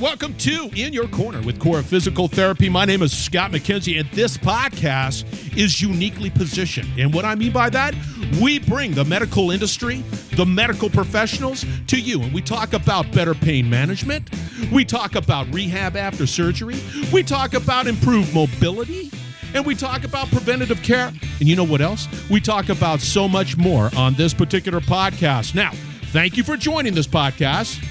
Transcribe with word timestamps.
welcome 0.00 0.32
to 0.34 0.70
In 0.76 0.92
Your 0.92 1.08
Corner 1.08 1.40
with 1.42 1.58
Cora 1.58 1.82
Physical 1.82 2.28
Therapy. 2.28 2.68
My 2.68 2.84
name 2.84 3.02
is 3.02 3.16
Scott 3.16 3.50
McKenzie, 3.50 3.98
and 3.98 4.08
this 4.12 4.38
podcast 4.38 5.24
is 5.56 5.82
uniquely 5.82 6.30
positioned. 6.30 6.88
And 6.96 7.12
what 7.12 7.24
I 7.24 7.34
mean 7.34 7.50
by 7.50 7.68
that, 7.70 7.96
we 8.40 8.60
bring 8.60 8.92
the 8.92 9.04
medical 9.04 9.50
industry, 9.50 10.04
the 10.36 10.46
medical 10.46 10.88
professionals 10.88 11.64
to 11.88 11.98
you, 11.98 12.22
and 12.22 12.32
we 12.32 12.40
talk 12.40 12.74
about 12.74 13.10
better 13.10 13.34
pain 13.34 13.68
management. 13.68 14.30
We 14.72 14.84
talk 14.84 15.16
about 15.16 15.52
rehab 15.52 15.96
after 15.96 16.28
surgery. 16.28 16.76
We 17.12 17.24
talk 17.24 17.54
about 17.54 17.88
improved 17.88 18.32
mobility. 18.32 19.10
And 19.52 19.66
we 19.66 19.74
talk 19.74 20.04
about 20.04 20.28
preventative 20.28 20.80
care. 20.82 21.08
And 21.40 21.48
you 21.48 21.56
know 21.56 21.64
what 21.64 21.80
else? 21.80 22.06
We 22.30 22.40
talk 22.40 22.68
about 22.68 23.00
so 23.00 23.26
much 23.26 23.56
more 23.56 23.90
on 23.96 24.14
this 24.14 24.32
particular 24.32 24.78
podcast. 24.80 25.56
Now, 25.56 25.72
thank 26.12 26.36
you 26.36 26.44
for 26.44 26.56
joining 26.56 26.94
this 26.94 27.06
podcast. 27.06 27.82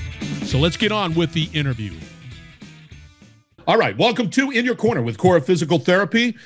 So 0.45 0.59
let's 0.59 0.77
get 0.77 0.91
on 0.91 1.13
with 1.15 1.33
the 1.33 1.49
interview. 1.53 1.93
All 3.67 3.77
right, 3.77 3.97
welcome 3.97 4.29
to 4.29 4.51
In 4.51 4.63
Your 4.63 4.75
Corner 4.75 5.01
with 5.01 5.17
Cora 5.17 5.41
Physical 5.41 5.77
Therapy. 5.77 6.37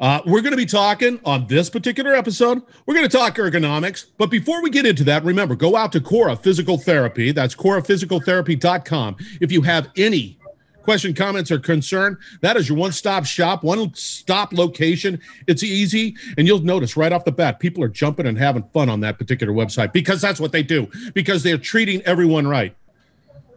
Uh, 0.00 0.20
we're 0.26 0.42
going 0.42 0.52
to 0.52 0.56
be 0.56 0.66
talking 0.66 1.18
on 1.24 1.46
this 1.46 1.68
particular 1.70 2.14
episode. 2.14 2.62
We're 2.86 2.94
going 2.94 3.08
to 3.08 3.16
talk 3.16 3.36
ergonomics. 3.36 4.06
But 4.16 4.30
before 4.30 4.62
we 4.62 4.70
get 4.70 4.86
into 4.86 5.02
that, 5.04 5.24
remember, 5.24 5.56
go 5.56 5.76
out 5.76 5.92
to 5.92 6.00
Cora 6.00 6.36
Physical 6.36 6.78
Therapy. 6.78 7.32
That's 7.32 7.54
coraphysicaltherapy.com. 7.54 9.16
If 9.40 9.50
you 9.50 9.62
have 9.62 9.88
any 9.96 10.38
question, 10.82 11.14
comments, 11.14 11.50
or 11.50 11.58
concern, 11.58 12.16
that 12.40 12.56
is 12.56 12.68
your 12.68 12.78
one 12.78 12.92
stop 12.92 13.26
shop, 13.26 13.62
one 13.64 13.92
stop 13.94 14.52
location. 14.52 15.20
It's 15.46 15.62
easy. 15.62 16.16
And 16.36 16.46
you'll 16.46 16.60
notice 16.60 16.96
right 16.96 17.12
off 17.12 17.24
the 17.24 17.32
bat, 17.32 17.60
people 17.60 17.82
are 17.82 17.88
jumping 17.88 18.26
and 18.26 18.38
having 18.38 18.62
fun 18.72 18.88
on 18.88 19.00
that 19.00 19.18
particular 19.18 19.52
website 19.52 19.92
because 19.92 20.20
that's 20.20 20.40
what 20.40 20.52
they 20.52 20.62
do, 20.62 20.88
because 21.12 21.42
they're 21.42 21.58
treating 21.58 22.00
everyone 22.02 22.46
right. 22.46 22.74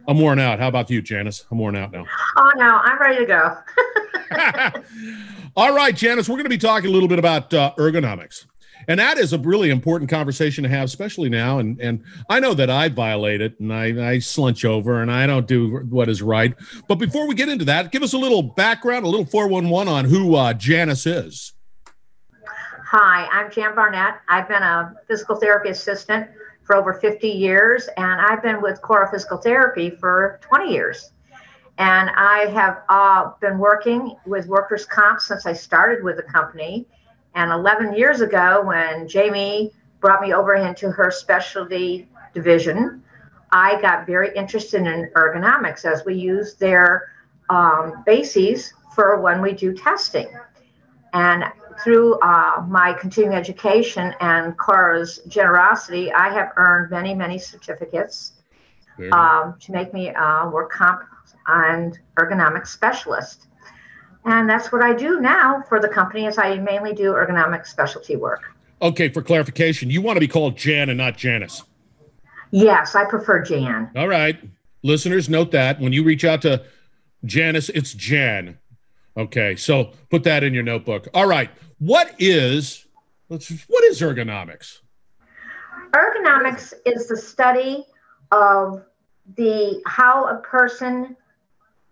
I'm 0.08 0.18
worn 0.18 0.38
out. 0.38 0.58
How 0.58 0.68
about 0.68 0.90
you, 0.90 1.00
Janice? 1.02 1.44
I'm 1.50 1.58
worn 1.58 1.76
out 1.76 1.92
now. 1.92 2.04
Oh 2.36 2.52
no, 2.56 2.80
I'm 2.82 3.00
ready 3.00 3.24
to 3.24 3.26
go. 3.26 3.58
All 5.56 5.74
right, 5.74 5.94
Janice, 5.94 6.28
we're 6.28 6.36
going 6.36 6.44
to 6.44 6.50
be 6.50 6.58
talking 6.58 6.88
a 6.90 6.92
little 6.92 7.08
bit 7.08 7.18
about 7.18 7.52
uh, 7.54 7.72
ergonomics. 7.78 8.46
And 8.88 8.98
that 8.98 9.18
is 9.18 9.32
a 9.32 9.38
really 9.38 9.70
important 9.70 10.10
conversation 10.10 10.64
to 10.64 10.70
have, 10.70 10.84
especially 10.84 11.28
now. 11.28 11.58
And 11.58 11.80
and 11.80 12.02
I 12.28 12.40
know 12.40 12.54
that 12.54 12.70
I 12.70 12.88
violate 12.88 13.40
it 13.40 13.58
and 13.60 13.72
I, 13.72 13.86
I 13.86 14.16
slunch 14.16 14.64
over 14.64 15.02
and 15.02 15.10
I 15.10 15.26
don't 15.26 15.46
do 15.46 15.78
what 15.88 16.08
is 16.08 16.20
right. 16.20 16.54
But 16.88 16.96
before 16.96 17.28
we 17.28 17.34
get 17.34 17.48
into 17.48 17.64
that, 17.66 17.92
give 17.92 18.02
us 18.02 18.12
a 18.12 18.18
little 18.18 18.42
background, 18.42 19.04
a 19.04 19.08
little 19.08 19.26
411 19.26 19.92
on 19.92 20.04
who 20.06 20.34
uh, 20.34 20.52
Janice 20.54 21.06
is. 21.06 21.52
Hi, 22.94 23.26
I'm 23.32 23.50
Jan 23.50 23.74
Barnett. 23.74 24.20
I've 24.28 24.46
been 24.48 24.62
a 24.62 24.94
physical 25.08 25.36
therapy 25.36 25.70
assistant 25.70 26.28
for 26.62 26.76
over 26.76 26.92
50 26.92 27.26
years, 27.26 27.88
and 27.96 28.20
I've 28.20 28.42
been 28.42 28.60
with 28.60 28.82
Cora 28.82 29.10
Physical 29.10 29.38
Therapy 29.38 29.88
for 29.88 30.38
20 30.42 30.70
years. 30.70 31.12
And 31.78 32.10
I 32.14 32.50
have 32.52 32.82
uh, 32.90 33.30
been 33.40 33.56
working 33.56 34.14
with 34.26 34.46
workers' 34.46 34.84
comp 34.84 35.22
since 35.22 35.46
I 35.46 35.54
started 35.54 36.04
with 36.04 36.18
the 36.18 36.22
company. 36.22 36.86
And 37.34 37.50
11 37.50 37.94
years 37.96 38.20
ago, 38.20 38.60
when 38.62 39.08
Jamie 39.08 39.72
brought 40.00 40.20
me 40.20 40.34
over 40.34 40.54
into 40.56 40.90
her 40.90 41.10
specialty 41.10 42.06
division, 42.34 43.02
I 43.52 43.80
got 43.80 44.06
very 44.06 44.36
interested 44.36 44.82
in 44.82 45.10
ergonomics 45.16 45.86
as 45.86 46.04
we 46.04 46.16
use 46.16 46.56
their 46.56 47.08
um, 47.48 48.02
bases 48.04 48.74
for 48.94 49.18
when 49.18 49.40
we 49.40 49.52
do 49.52 49.72
testing. 49.72 50.28
And 51.14 51.44
through 51.82 52.18
uh, 52.20 52.64
my 52.68 52.92
continuing 52.94 53.36
education 53.36 54.14
and 54.20 54.56
Cora's 54.56 55.20
generosity, 55.28 56.12
I 56.12 56.32
have 56.32 56.52
earned 56.56 56.90
many, 56.90 57.14
many 57.14 57.38
certificates 57.38 58.32
um, 59.10 59.56
to 59.60 59.72
make 59.72 59.92
me 59.92 60.10
a 60.10 60.50
work 60.52 60.70
comp 60.70 61.02
and 61.46 61.98
ergonomic 62.16 62.66
specialist. 62.66 63.46
And 64.24 64.48
that's 64.48 64.70
what 64.70 64.82
I 64.82 64.94
do 64.94 65.20
now 65.20 65.62
for 65.68 65.80
the 65.80 65.88
company 65.88 66.26
is 66.26 66.38
I 66.38 66.56
mainly 66.58 66.94
do 66.94 67.12
ergonomic 67.12 67.66
specialty 67.66 68.16
work. 68.16 68.42
Okay, 68.80 69.08
for 69.08 69.22
clarification, 69.22 69.90
you 69.90 70.00
want 70.00 70.16
to 70.16 70.20
be 70.20 70.28
called 70.28 70.56
Jan 70.56 70.88
and 70.88 70.98
not 70.98 71.16
Janice. 71.16 71.62
Yes, 72.50 72.94
I 72.94 73.04
prefer 73.04 73.42
Jan. 73.42 73.90
All 73.96 74.08
right. 74.08 74.38
Listeners, 74.82 75.28
note 75.28 75.50
that 75.52 75.80
when 75.80 75.92
you 75.92 76.04
reach 76.04 76.24
out 76.24 76.42
to 76.42 76.64
Janice, 77.24 77.68
it's 77.70 77.94
Jan. 77.94 78.58
Okay, 79.16 79.56
so 79.56 79.92
put 80.10 80.24
that 80.24 80.42
in 80.42 80.54
your 80.54 80.62
notebook. 80.62 81.08
All 81.12 81.26
right, 81.26 81.50
what 81.78 82.14
is 82.18 82.86
let's 83.28 83.50
what 83.68 83.84
is 83.84 84.00
ergonomics? 84.00 84.78
Ergonomics 85.94 86.72
is 86.86 87.08
the 87.08 87.16
study 87.16 87.84
of 88.30 88.84
the 89.36 89.82
how 89.86 90.26
a 90.26 90.36
person 90.40 91.16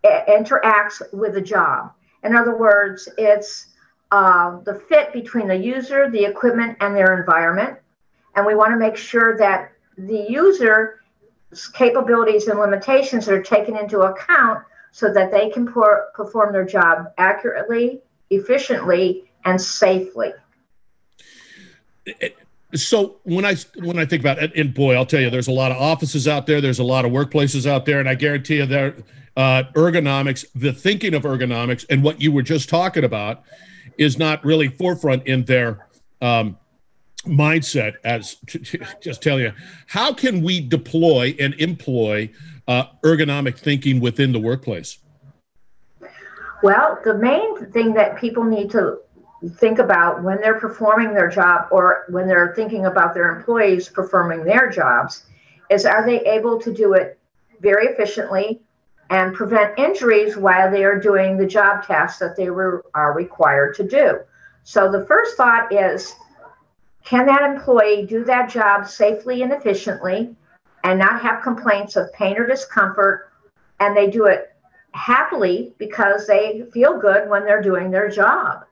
interacts 0.04 1.02
with 1.12 1.36
a 1.36 1.40
job. 1.40 1.92
In 2.24 2.34
other 2.34 2.56
words, 2.56 3.08
it's 3.18 3.68
uh, 4.10 4.58
the 4.64 4.74
fit 4.88 5.12
between 5.12 5.46
the 5.46 5.56
user, 5.56 6.10
the 6.10 6.24
equipment, 6.24 6.76
and 6.80 6.96
their 6.96 7.18
environment. 7.18 7.78
And 8.34 8.46
we 8.46 8.54
want 8.54 8.70
to 8.72 8.76
make 8.76 8.96
sure 8.96 9.36
that 9.38 9.72
the 9.98 10.26
user's 10.28 10.98
capabilities 11.74 12.48
and 12.48 12.58
limitations 12.58 13.28
are 13.28 13.42
taken 13.42 13.76
into 13.76 14.00
account 14.00 14.64
so 14.92 15.12
that 15.12 15.30
they 15.30 15.50
can 15.50 15.70
pour, 15.70 16.08
perform 16.14 16.52
their 16.52 16.64
job 16.64 17.12
accurately, 17.18 18.00
efficiently, 18.30 19.24
and 19.44 19.60
safely. 19.60 20.32
So 22.74 23.16
when 23.24 23.44
I 23.44 23.56
when 23.76 23.98
I 23.98 24.04
think 24.04 24.22
about 24.22 24.42
it, 24.42 24.54
and 24.56 24.72
boy, 24.72 24.94
I'll 24.94 25.06
tell 25.06 25.20
you, 25.20 25.30
there's 25.30 25.48
a 25.48 25.52
lot 25.52 25.70
of 25.70 25.76
offices 25.78 26.28
out 26.28 26.46
there, 26.46 26.60
there's 26.60 26.78
a 26.78 26.84
lot 26.84 27.04
of 27.04 27.10
workplaces 27.10 27.66
out 27.66 27.84
there, 27.84 28.00
and 28.00 28.08
I 28.08 28.14
guarantee 28.14 28.56
you, 28.56 28.66
there 28.66 28.96
uh, 29.36 29.64
ergonomics, 29.74 30.44
the 30.54 30.72
thinking 30.72 31.14
of 31.14 31.22
ergonomics, 31.22 31.84
and 31.88 32.02
what 32.02 32.20
you 32.20 32.32
were 32.32 32.42
just 32.42 32.68
talking 32.68 33.04
about, 33.04 33.42
is 33.98 34.18
not 34.18 34.44
really 34.44 34.68
forefront 34.68 35.26
in 35.26 35.44
their 35.44 35.86
um, 36.20 36.56
mindset. 37.26 37.94
As 38.04 38.34
just 39.00 39.22
tell 39.22 39.40
you, 39.40 39.52
how 39.86 40.12
can 40.12 40.42
we 40.42 40.60
deploy 40.60 41.34
and 41.38 41.54
employ 41.54 42.30
uh, 42.70 42.86
ergonomic 43.02 43.58
thinking 43.58 43.98
within 44.00 44.30
the 44.30 44.38
workplace? 44.38 44.98
Well, 46.62 47.00
the 47.04 47.14
main 47.14 47.66
thing 47.72 47.94
that 47.94 48.16
people 48.16 48.44
need 48.44 48.70
to 48.70 49.00
think 49.56 49.80
about 49.80 50.22
when 50.22 50.40
they're 50.40 50.60
performing 50.60 51.12
their 51.12 51.28
job 51.28 51.66
or 51.72 52.04
when 52.10 52.28
they're 52.28 52.54
thinking 52.54 52.86
about 52.86 53.12
their 53.12 53.36
employees 53.36 53.88
performing 53.88 54.44
their 54.44 54.70
jobs 54.70 55.24
is 55.68 55.84
are 55.84 56.06
they 56.06 56.20
able 56.20 56.60
to 56.60 56.72
do 56.72 56.92
it 56.92 57.18
very 57.60 57.86
efficiently 57.86 58.60
and 59.08 59.34
prevent 59.34 59.76
injuries 59.76 60.36
while 60.36 60.70
they 60.70 60.84
are 60.84 61.00
doing 61.00 61.36
the 61.36 61.46
job 61.46 61.84
tasks 61.84 62.20
that 62.20 62.36
they 62.36 62.50
were, 62.50 62.84
are 62.94 63.14
required 63.14 63.74
to 63.74 63.82
do. 63.82 64.20
So 64.62 64.92
the 64.92 65.04
first 65.06 65.36
thought 65.36 65.72
is 65.72 66.14
can 67.02 67.26
that 67.26 67.42
employee 67.42 68.06
do 68.06 68.22
that 68.24 68.48
job 68.48 68.86
safely 68.86 69.42
and 69.42 69.52
efficiently 69.52 70.36
and 70.84 70.98
not 70.98 71.20
have 71.22 71.42
complaints 71.42 71.96
of 71.96 72.12
pain 72.12 72.36
or 72.38 72.46
discomfort. 72.46 73.30
And 73.80 73.96
they 73.96 74.10
do 74.10 74.26
it 74.26 74.54
happily 74.92 75.72
because 75.78 76.26
they 76.26 76.64
feel 76.72 76.98
good 76.98 77.28
when 77.28 77.44
they're 77.44 77.62
doing 77.62 77.90
their 77.90 78.08
job. 78.08 78.64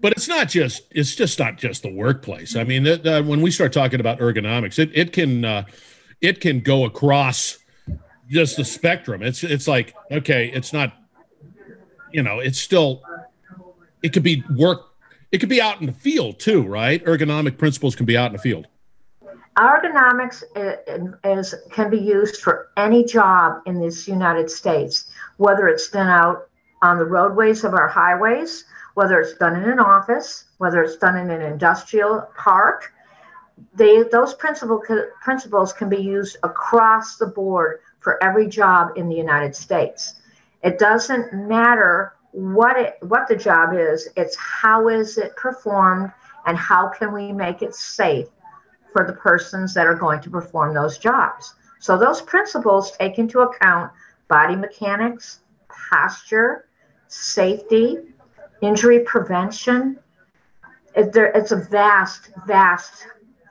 But 0.00 0.12
it's 0.12 0.26
not 0.26 0.48
just 0.48 0.82
it's 0.90 1.14
just 1.14 1.38
not 1.38 1.58
just 1.58 1.82
the 1.82 1.92
workplace. 1.92 2.56
I 2.56 2.64
mean, 2.64 2.86
uh, 2.88 3.22
when 3.22 3.40
we 3.40 3.52
start 3.52 3.72
talking 3.72 4.00
about 4.00 4.18
ergonomics, 4.18 4.78
it 4.78 4.90
it 4.94 5.12
can 5.12 5.44
uh, 5.44 5.64
it 6.20 6.40
can 6.40 6.60
go 6.60 6.84
across 6.84 7.58
just 8.28 8.56
the 8.56 8.64
spectrum. 8.64 9.22
It's 9.22 9.44
it's 9.44 9.68
like 9.68 9.94
okay, 10.10 10.50
it's 10.52 10.72
not 10.72 10.92
you 12.12 12.22
know, 12.22 12.40
it's 12.40 12.58
still 12.58 13.02
it 14.02 14.12
could 14.12 14.24
be 14.24 14.42
work 14.56 14.86
it 15.30 15.38
could 15.38 15.48
be 15.48 15.62
out 15.62 15.80
in 15.80 15.86
the 15.86 15.92
field 15.92 16.38
too, 16.38 16.62
right? 16.62 17.02
Ergonomic 17.04 17.56
principles 17.56 17.94
can 17.94 18.04
be 18.04 18.16
out 18.16 18.26
in 18.26 18.32
the 18.32 18.38
field. 18.38 18.66
Ergonomics 19.56 20.44
is, 21.24 21.54
can 21.70 21.90
be 21.90 21.98
used 21.98 22.40
for 22.40 22.68
any 22.76 23.04
job 23.04 23.60
in 23.66 23.80
this 23.80 24.08
United 24.08 24.50
States, 24.50 25.10
whether 25.36 25.68
it's 25.68 25.90
done 25.90 26.08
out 26.08 26.48
on 26.80 26.98
the 26.98 27.04
roadways 27.04 27.62
of 27.62 27.74
our 27.74 27.88
highways, 27.88 28.64
whether 28.94 29.20
it's 29.20 29.34
done 29.34 29.56
in 29.56 29.68
an 29.68 29.78
office, 29.78 30.44
whether 30.56 30.82
it's 30.82 30.96
done 30.96 31.16
in 31.16 31.30
an 31.30 31.42
industrial 31.42 32.28
park. 32.36 32.92
They, 33.74 34.02
those 34.04 34.32
principle, 34.34 34.82
principles 35.20 35.72
can 35.72 35.90
be 35.90 36.00
used 36.00 36.38
across 36.42 37.18
the 37.18 37.26
board 37.26 37.80
for 38.00 38.22
every 38.24 38.48
job 38.48 38.92
in 38.96 39.08
the 39.08 39.16
United 39.16 39.54
States. 39.54 40.14
It 40.64 40.78
doesn't 40.78 41.32
matter 41.34 42.14
what 42.32 42.78
it 42.78 42.96
what 43.02 43.28
the 43.28 43.36
job 43.36 43.74
is, 43.74 44.08
it's 44.16 44.34
how 44.36 44.88
is 44.88 45.18
it 45.18 45.36
performed 45.36 46.10
and 46.46 46.56
how 46.56 46.88
can 46.88 47.12
we 47.12 47.30
make 47.30 47.60
it 47.60 47.74
safe 47.74 48.28
for 48.92 49.06
the 49.06 49.12
persons 49.12 49.74
that 49.74 49.86
are 49.86 49.94
going 49.94 50.20
to 50.20 50.30
perform 50.30 50.74
those 50.74 50.98
jobs. 50.98 51.54
So 51.80 51.98
those 51.98 52.20
principles 52.20 52.92
take 52.92 53.18
into 53.18 53.40
account 53.40 53.90
body 54.28 54.56
mechanics, 54.56 55.40
posture, 55.68 56.66
safety, 57.08 57.96
injury 58.60 59.00
prevention. 59.00 59.98
It's 60.94 61.52
a 61.52 61.56
vast, 61.56 62.30
vast 62.46 63.06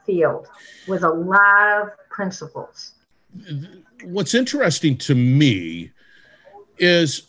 field 0.06 0.48
with 0.88 1.04
a 1.04 1.10
lot 1.10 1.82
of 1.82 1.90
principles. 2.10 2.94
what's 4.04 4.34
interesting 4.34 4.98
to 4.98 5.16
me 5.16 5.92
is 6.78 7.28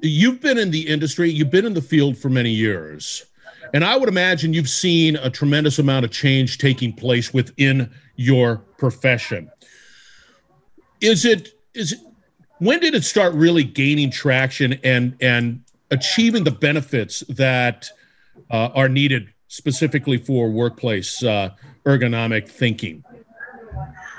you've 0.00 0.40
been 0.40 0.58
in 0.58 0.70
the 0.70 0.86
industry, 0.86 1.30
you've 1.30 1.50
been 1.50 1.66
in 1.66 1.74
the 1.74 1.82
field 1.82 2.16
for 2.16 2.28
many 2.28 2.50
years. 2.50 3.24
And 3.74 3.84
I 3.84 3.96
would 3.96 4.08
imagine 4.08 4.52
you've 4.52 4.68
seen 4.68 5.16
a 5.16 5.30
tremendous 5.30 5.78
amount 5.78 6.04
of 6.04 6.10
change 6.10 6.58
taking 6.58 6.92
place 6.92 7.32
within 7.34 7.90
your 8.16 8.58
profession. 8.78 9.50
Is 11.00 11.24
it 11.24 11.58
is 11.74 11.92
it, 11.92 12.00
when 12.58 12.80
did 12.80 12.94
it 12.94 13.04
start 13.04 13.34
really 13.34 13.64
gaining 13.64 14.10
traction 14.10 14.78
and 14.82 15.16
and 15.20 15.62
achieving 15.90 16.44
the 16.44 16.50
benefits 16.50 17.20
that 17.28 17.90
uh, 18.50 18.68
are 18.74 18.88
needed 18.88 19.28
specifically 19.48 20.16
for 20.16 20.50
workplace 20.50 21.22
uh, 21.22 21.50
ergonomic 21.84 22.48
thinking? 22.48 23.04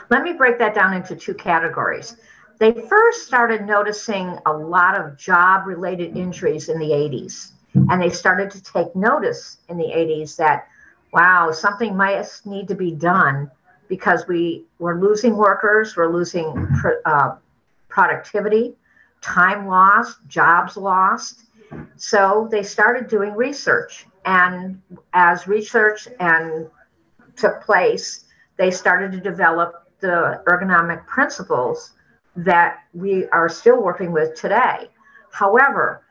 Let 0.10 0.24
me 0.24 0.34
break 0.34 0.58
that 0.60 0.74
down 0.74 0.94
into 0.94 1.16
two 1.16 1.34
categories. 1.34 2.16
They 2.60 2.72
first 2.72 3.28
started 3.28 3.66
noticing 3.66 4.38
a 4.46 4.54
lot 4.54 5.00
of 5.00 5.18
job 5.18 5.68
related 5.68 6.16
injuries 6.16 6.70
in 6.70 6.80
the 6.80 6.90
80s. 6.90 7.52
And 7.90 8.02
they 8.02 8.10
started 8.10 8.52
to 8.52 8.62
take 8.62 8.96
notice 8.96 9.58
in 9.70 9.78
the 9.78 9.86
80s 9.86 10.36
that, 10.38 10.68
wow, 11.14 11.52
something 11.52 11.96
might 11.96 12.26
need 12.46 12.68
to 12.68 12.76
be 12.76 12.92
done 12.92 13.50
because 13.88 14.28
we 14.28 14.66
were 14.80 15.00
losing 15.00 15.36
workers, 15.36 15.96
we're 15.96 16.12
losing 16.12 16.68
uh, 17.06 17.36
productivity, 17.88 18.76
time 19.22 19.68
lost, 19.68 20.18
jobs 20.28 20.78
lost. 20.78 21.44
So 21.96 22.48
they 22.52 22.64
started 22.64 23.08
doing 23.08 23.34
research. 23.34 24.06
And 24.26 24.82
as 25.14 25.48
research 25.48 26.08
and 26.20 26.68
took 27.36 27.62
place, 27.62 28.26
they 28.58 28.72
started 28.72 29.12
to 29.14 29.20
develop 29.20 29.88
the 30.00 30.42
ergonomic 30.48 31.06
principles 31.08 31.94
that 32.36 32.80
we 32.94 33.28
are 33.30 33.50
still 33.50 33.82
working 33.82 34.12
with 34.12 34.36
today. 34.36 34.90
However, 35.32 36.04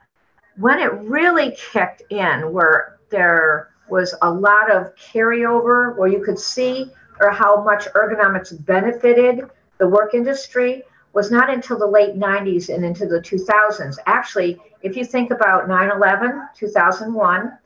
when 0.57 0.79
it 0.79 0.91
really 0.93 1.55
kicked 1.71 2.03
in, 2.11 2.51
where 2.51 2.97
there 3.09 3.69
was 3.89 4.15
a 4.21 4.29
lot 4.29 4.71
of 4.71 4.93
carryover, 4.95 5.95
where 5.95 6.09
you 6.09 6.23
could 6.23 6.39
see 6.39 6.91
or 7.19 7.31
how 7.31 7.63
much 7.63 7.85
ergonomics 7.95 8.53
benefited 8.65 9.49
the 9.77 9.87
work 9.87 10.13
industry, 10.13 10.83
was 11.13 11.31
not 11.31 11.49
until 11.49 11.77
the 11.77 11.87
late 11.87 12.15
90s 12.15 12.73
and 12.73 12.83
into 12.83 13.05
the 13.05 13.19
2000s. 13.19 13.97
Actually, 14.05 14.59
if 14.81 14.95
you 14.95 15.05
think 15.05 15.31
about 15.31 15.67
9 15.67 15.91
11, 15.91 16.41
2001, 16.55 17.57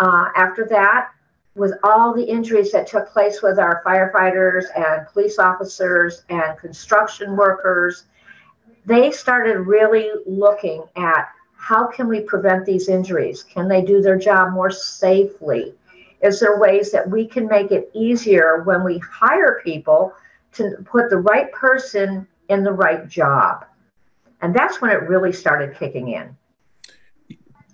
uh, 0.00 0.28
after 0.36 0.64
that, 0.66 1.10
with 1.54 1.72
all 1.82 2.12
the 2.14 2.24
injuries 2.24 2.72
that 2.72 2.86
took 2.86 3.08
place 3.10 3.42
with 3.42 3.58
our 3.58 3.82
firefighters 3.84 4.64
and 4.76 5.06
police 5.08 5.38
officers 5.38 6.22
and 6.28 6.58
construction 6.58 7.36
workers, 7.36 8.04
they 8.86 9.10
started 9.10 9.58
really 9.60 10.10
looking 10.26 10.82
at 10.96 11.28
how 11.64 11.86
can 11.86 12.08
we 12.08 12.20
prevent 12.20 12.66
these 12.66 12.90
injuries? 12.90 13.42
Can 13.42 13.68
they 13.68 13.80
do 13.80 14.02
their 14.02 14.18
job 14.18 14.52
more 14.52 14.70
safely? 14.70 15.72
Is 16.20 16.38
there 16.38 16.58
ways 16.58 16.92
that 16.92 17.08
we 17.08 17.26
can 17.26 17.48
make 17.48 17.70
it 17.70 17.90
easier 17.94 18.62
when 18.64 18.84
we 18.84 18.98
hire 18.98 19.62
people 19.64 20.12
to 20.52 20.76
put 20.84 21.08
the 21.08 21.16
right 21.16 21.50
person 21.52 22.26
in 22.50 22.64
the 22.64 22.72
right 22.72 23.08
job? 23.08 23.64
And 24.42 24.54
that's 24.54 24.82
when 24.82 24.90
it 24.90 25.08
really 25.08 25.32
started 25.32 25.74
kicking 25.78 26.08
in. 26.08 26.36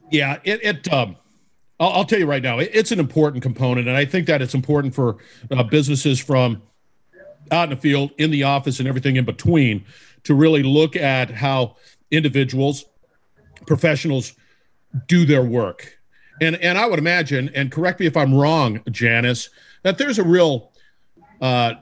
Yeah, 0.08 0.38
it, 0.44 0.60
it 0.62 0.92
um, 0.92 1.16
I'll, 1.81 1.90
I'll, 1.90 2.04
tell 2.04 2.20
you 2.20 2.26
right 2.26 2.44
now, 2.44 2.60
it, 2.60 2.70
it's 2.72 2.92
an 2.92 3.00
important 3.00 3.42
component, 3.42 3.88
and 3.88 3.96
I 3.96 4.04
think 4.04 4.28
that 4.28 4.40
it's 4.40 4.54
important 4.54 4.94
for 4.94 5.16
uh, 5.50 5.64
businesses 5.64 6.20
from 6.20 6.62
out 7.50 7.64
in 7.64 7.70
the 7.70 7.81
field, 7.81 8.12
in 8.19 8.31
the 8.31 8.44
office, 8.44 8.78
and 8.78 8.87
everything 8.87 9.16
in 9.16 9.25
between 9.25 9.84
to 10.22 10.34
really 10.34 10.62
look 10.62 10.94
at 10.94 11.28
how 11.31 11.75
individuals, 12.12 12.84
professionals 13.67 14.35
do 15.07 15.25
their 15.25 15.43
work. 15.43 15.99
And, 16.41 16.57
and 16.57 16.79
I 16.79 16.87
would 16.87 16.99
imagine, 16.99 17.51
and 17.55 17.71
correct 17.71 18.01
me 18.01 18.07
if 18.07 18.17
I'm 18.17 18.35
wrong, 18.35 18.83
Janice, 18.91 19.51
that 19.83 19.99
there's 19.99 20.19
a 20.19 20.25
real, 20.25 20.73
uh, 21.41 21.75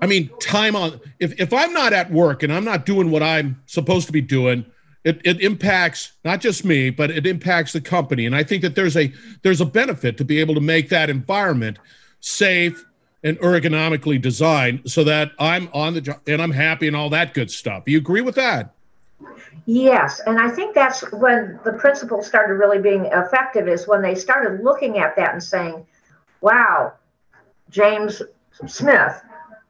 I 0.00 0.06
mean, 0.06 0.30
time 0.40 0.76
on. 0.76 1.00
If, 1.18 1.40
if 1.40 1.52
I'm 1.52 1.72
not 1.72 1.92
at 1.92 2.10
work 2.10 2.42
and 2.42 2.52
I'm 2.52 2.64
not 2.64 2.86
doing 2.86 3.10
what 3.10 3.22
I'm 3.22 3.60
supposed 3.66 4.06
to 4.06 4.12
be 4.12 4.20
doing, 4.20 4.64
it, 5.04 5.20
it 5.24 5.40
impacts 5.40 6.12
not 6.24 6.40
just 6.40 6.64
me, 6.64 6.90
but 6.90 7.10
it 7.10 7.26
impacts 7.26 7.72
the 7.72 7.80
company. 7.80 8.26
And 8.26 8.36
I 8.36 8.42
think 8.42 8.62
that 8.62 8.74
there's 8.74 8.96
a 8.96 9.12
there's 9.42 9.60
a 9.60 9.66
benefit 9.66 10.18
to 10.18 10.24
be 10.24 10.38
able 10.38 10.54
to 10.54 10.60
make 10.60 10.90
that 10.90 11.08
environment 11.08 11.78
safe 12.20 12.84
and 13.24 13.38
ergonomically 13.40 14.20
designed 14.20 14.90
so 14.90 15.04
that 15.04 15.32
I'm 15.38 15.68
on 15.72 15.94
the 15.94 16.00
job 16.00 16.20
and 16.26 16.40
I'm 16.40 16.50
happy 16.50 16.86
and 16.86 16.96
all 16.96 17.10
that 17.10 17.34
good 17.34 17.50
stuff. 17.50 17.84
You 17.86 17.98
agree 17.98 18.20
with 18.20 18.34
that? 18.36 18.74
Yes, 19.66 20.20
and 20.20 20.38
I 20.38 20.48
think 20.48 20.74
that's 20.74 21.10
when 21.12 21.58
the 21.64 21.72
principles 21.72 22.26
started 22.26 22.54
really 22.54 22.78
being 22.78 23.06
effective 23.06 23.68
is 23.68 23.86
when 23.86 24.02
they 24.02 24.14
started 24.14 24.62
looking 24.62 24.98
at 24.98 25.16
that 25.16 25.32
and 25.32 25.42
saying, 25.42 25.86
"Wow, 26.40 26.94
James 27.70 28.22
Smith 28.66 29.22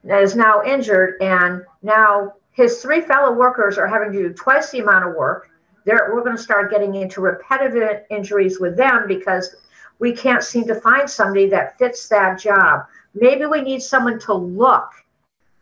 is 0.03 0.35
now 0.35 0.63
injured 0.63 1.21
and 1.21 1.63
now 1.83 2.33
his 2.51 2.81
three 2.81 3.01
fellow 3.01 3.31
workers 3.31 3.77
are 3.77 3.87
having 3.87 4.11
to 4.11 4.29
do 4.29 4.33
twice 4.33 4.71
the 4.71 4.79
amount 4.79 5.07
of 5.07 5.15
work. 5.15 5.49
They're, 5.85 6.11
we're 6.13 6.23
going 6.23 6.35
to 6.35 6.41
start 6.41 6.71
getting 6.71 6.95
into 6.95 7.21
repetitive 7.21 8.05
injuries 8.09 8.59
with 8.59 8.75
them 8.75 9.05
because 9.07 9.55
we 9.99 10.13
can't 10.13 10.43
seem 10.43 10.65
to 10.67 10.75
find 10.75 11.09
somebody 11.09 11.47
that 11.49 11.77
fits 11.77 12.07
that 12.09 12.39
job. 12.39 12.85
Maybe 13.13 13.45
we 13.45 13.61
need 13.61 13.81
someone 13.81 14.19
to 14.19 14.33
look 14.33 14.91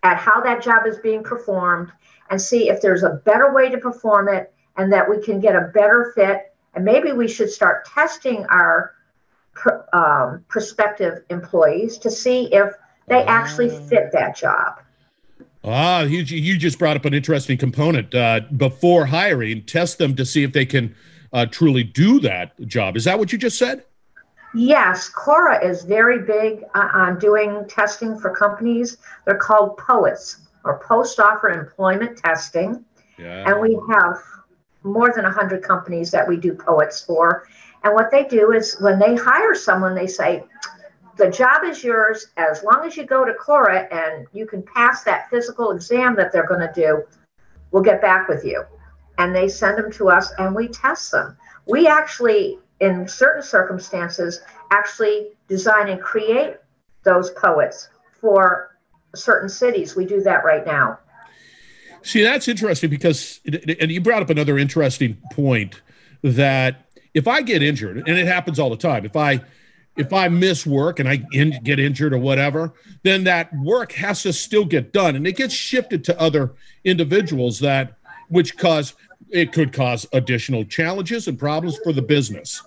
at 0.04 0.18
how 0.18 0.42
that 0.42 0.62
job 0.62 0.86
is 0.86 0.98
being 1.00 1.24
performed 1.24 1.92
and 2.30 2.42
see 2.42 2.70
if 2.70 2.82
there's 2.82 3.04
a 3.04 3.22
better 3.26 3.54
way 3.54 3.70
to 3.70 3.78
perform 3.78 4.30
it 4.30 4.54
and 4.78 4.92
that 4.94 5.10
we 5.10 5.22
can 5.22 5.40
get 5.40 5.56
a 5.56 5.72
better 5.74 6.12
fit. 6.16 6.54
And 6.74 6.86
maybe 6.86 7.12
we 7.12 7.28
should 7.28 7.50
start 7.50 7.86
testing 7.86 8.46
our 8.50 8.94
um, 9.94 10.46
prospective 10.48 11.24
employees 11.30 11.98
to 12.00 12.12
see 12.12 12.54
if 12.54 12.74
they 13.08 13.24
actually 13.24 13.70
fit 13.70 14.12
that 14.12 14.36
job. 14.36 14.80
Ah, 15.64 16.04
you, 16.04 16.20
you 16.20 16.58
just 16.58 16.78
brought 16.78 16.96
up 16.96 17.06
an 17.06 17.14
interesting 17.14 17.58
component. 17.58 18.14
Uh, 18.14 18.42
before 18.56 19.06
hiring, 19.06 19.64
test 19.64 19.98
them 19.98 20.16
to 20.16 20.26
see 20.26 20.44
if 20.44 20.54
they 20.54 20.66
can 20.66 20.96
uh, 21.34 21.46
truly 21.46 21.84
do 21.84 22.20
that 22.20 22.60
job. 22.68 22.96
Is 22.96 23.04
that 23.06 23.18
what 23.18 23.32
you 23.32 23.38
just 23.38 23.58
said? 23.58 23.84
Yes, 24.56 25.10
CORA 25.10 25.64
is 25.64 25.84
very 25.84 26.20
big 26.20 26.64
uh, 26.74 26.88
on 26.94 27.20
doing 27.20 27.66
testing 27.68 28.18
for 28.18 28.34
companies. 28.34 28.98
They're 29.26 29.36
called 29.36 29.78
POETs 29.78 30.47
or 30.68 30.80
post 30.86 31.20
offer 31.20 31.50
employment 31.50 32.18
testing. 32.18 32.84
Yeah. 33.18 33.50
And 33.50 33.62
we 33.62 33.80
have 33.90 34.18
more 34.84 35.12
than 35.14 35.24
100 35.24 35.64
companies 35.64 36.12
that 36.12 36.28
we 36.28 36.38
do 36.38 36.54
POETs 36.54 37.06
for. 37.06 37.48
And 37.84 37.94
what 37.94 38.12
they 38.12 38.26
do 38.26 38.52
is 38.52 38.78
when 38.80 39.00
they 39.00 39.16
hire 39.16 39.56
someone, 39.56 39.96
they 39.96 40.08
say, 40.08 40.44
the 41.18 41.30
job 41.30 41.64
is 41.64 41.84
yours 41.84 42.28
as 42.38 42.64
long 42.64 42.86
as 42.86 42.96
you 42.96 43.06
go 43.06 43.26
to 43.26 43.34
CORA 43.34 43.88
and 43.92 44.28
you 44.34 44.46
can 44.46 44.62
pass 44.62 45.04
that 45.04 45.30
physical 45.30 45.72
exam 45.72 46.16
that 46.16 46.32
they're 46.32 46.48
going 46.48 46.60
to 46.60 46.72
do, 46.74 47.04
we'll 47.72 47.84
get 47.84 48.02
back 48.02 48.28
with 48.28 48.46
you. 48.46 48.64
And 49.18 49.36
they 49.36 49.48
send 49.48 49.78
them 49.78 49.92
to 49.94 50.10
us 50.10 50.32
and 50.38 50.56
we 50.56 50.68
test 50.68 51.12
them. 51.12 51.36
We 51.66 51.88
actually, 51.88 52.60
in 52.82 53.08
certain 53.08 53.42
circumstances, 53.42 54.42
actually 54.72 55.32
design 55.48 55.90
and 55.90 56.00
create 56.00 56.58
those 57.04 57.32
POETs 57.32 57.90
for 58.22 58.77
certain 59.16 59.50
cities. 59.50 59.96
We 59.96 60.06
do 60.06 60.22
that 60.22 60.44
right 60.44 60.66
now. 60.66 61.00
See, 62.04 62.24
that's 62.24 62.48
interesting 62.48 62.90
because, 62.90 63.42
and 63.46 63.92
you 63.92 64.00
brought 64.02 64.22
up 64.22 64.30
another 64.30 64.58
interesting 64.58 65.18
point 65.34 65.82
that 66.22 66.86
if 67.14 67.28
I 67.28 67.42
get 67.42 67.64
injured, 67.64 67.98
and 67.98 68.18
it 68.18 68.28
happens 68.28 68.60
all 68.60 68.70
the 68.70 68.78
time, 68.78 69.06
if 69.06 69.16
I 69.16 69.42
if 69.98 70.14
I 70.14 70.28
miss 70.28 70.66
work 70.66 71.00
and 71.00 71.10
I 71.10 71.24
in, 71.32 71.60
get 71.64 71.80
injured 71.80 72.14
or 72.14 72.20
whatever, 72.20 72.74
then 73.04 73.24
that 73.24 73.52
work 73.56 73.92
has 73.94 74.22
to 74.24 74.32
still 74.32 74.64
get 74.64 74.94
done, 74.94 75.16
and 75.16 75.26
it 75.26 75.36
gets 75.36 75.54
shifted 75.54 76.04
to 76.06 76.22
other 76.22 76.54
individuals 76.84 77.60
that, 77.60 77.98
which 78.30 78.58
cause 78.58 78.94
it 79.30 79.52
could 79.52 79.74
cause 79.74 80.06
additional 80.14 80.64
challenges 80.64 81.28
and 81.28 81.38
problems 81.38 81.78
for 81.84 81.92
the 81.92 82.02
business, 82.02 82.62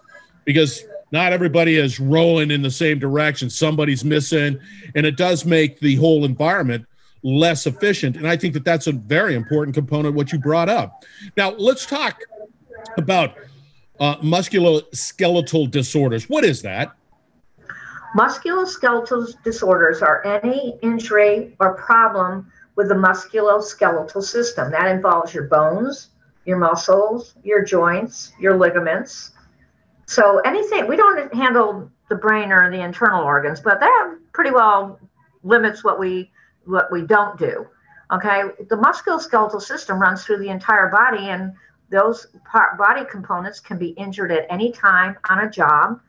because 0.45 0.85
not 1.13 1.33
everybody 1.33 1.77
is 1.77 1.99
rolling 1.99 2.51
in 2.51 2.63
the 2.63 2.71
same 2.71 2.99
direction. 2.99 3.51
Somebody's 3.51 4.05
missing, 4.05 4.59
and 4.95 5.07
it 5.07 5.17
does 5.17 5.45
make 5.45 5.81
the 5.81 5.97
whole 5.97 6.25
environment 6.25 6.87
less 7.23 7.67
efficient. 7.67 8.17
And 8.17 8.27
I 8.27 8.37
think 8.37 8.55
that 8.55 8.65
that's 8.65 8.87
a 8.87 8.93
very 8.93 9.35
important 9.35 9.75
component 9.75 10.15
what 10.15 10.33
you 10.33 10.39
brought 10.39 10.69
up. 10.69 11.05
Now 11.37 11.51
let's 11.51 11.85
talk 11.85 12.21
about 12.97 13.35
uh, 13.99 14.17
musculoskeletal 14.17 15.71
disorders. 15.71 16.29
What 16.29 16.45
is 16.45 16.63
that? 16.63 16.93
Musculoskeletal 18.17 19.43
disorders 19.45 20.03
are 20.03 20.25
any 20.27 20.77
injury 20.83 21.55
or 21.61 21.75
problem 21.75 22.51
with 22.75 22.89
the 22.89 22.95
musculoskeletal 22.95 24.23
system. 24.23 24.71
That 24.71 24.91
involves 24.91 25.33
your 25.35 25.45
bones, 25.45 26.09
your 26.45 26.57
muscles, 26.57 27.35
your 27.45 27.63
joints, 27.63 28.33
your 28.41 28.57
ligaments. 28.57 29.33
So 30.11 30.41
anything, 30.41 30.89
we 30.89 30.97
don't 30.97 31.33
handle 31.33 31.89
the 32.09 32.17
brain 32.17 32.51
or 32.51 32.69
the 32.69 32.83
internal 32.83 33.23
organs, 33.23 33.61
but 33.61 33.79
that 33.79 34.17
pretty 34.33 34.51
well 34.51 34.99
limits 35.45 35.85
what 35.85 36.01
we 36.01 36.33
what 36.65 36.91
we 36.91 37.03
don't 37.03 37.39
do. 37.39 37.65
Okay, 38.13 38.43
the 38.69 38.77
musculoskeletal 38.77 39.63
system 39.63 40.01
runs 40.01 40.25
through 40.25 40.39
the 40.39 40.49
entire 40.49 40.89
body, 40.89 41.29
and 41.29 41.53
those 41.91 42.27
part, 42.45 42.77
body 42.77 43.05
components 43.09 43.61
can 43.61 43.79
be 43.79 43.91
injured 43.91 44.33
at 44.33 44.47
any 44.51 44.73
time 44.73 45.17
on 45.29 45.47
a 45.47 45.49
job. 45.49 46.01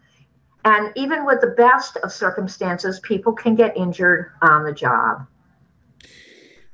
And 0.66 0.92
even 0.96 1.24
with 1.24 1.40
the 1.40 1.54
best 1.56 1.98
of 1.98 2.12
circumstances, 2.12 3.00
people 3.02 3.34
can 3.34 3.54
get 3.54 3.78
injured 3.78 4.32
on 4.42 4.64
the 4.64 4.74
job. 4.74 5.28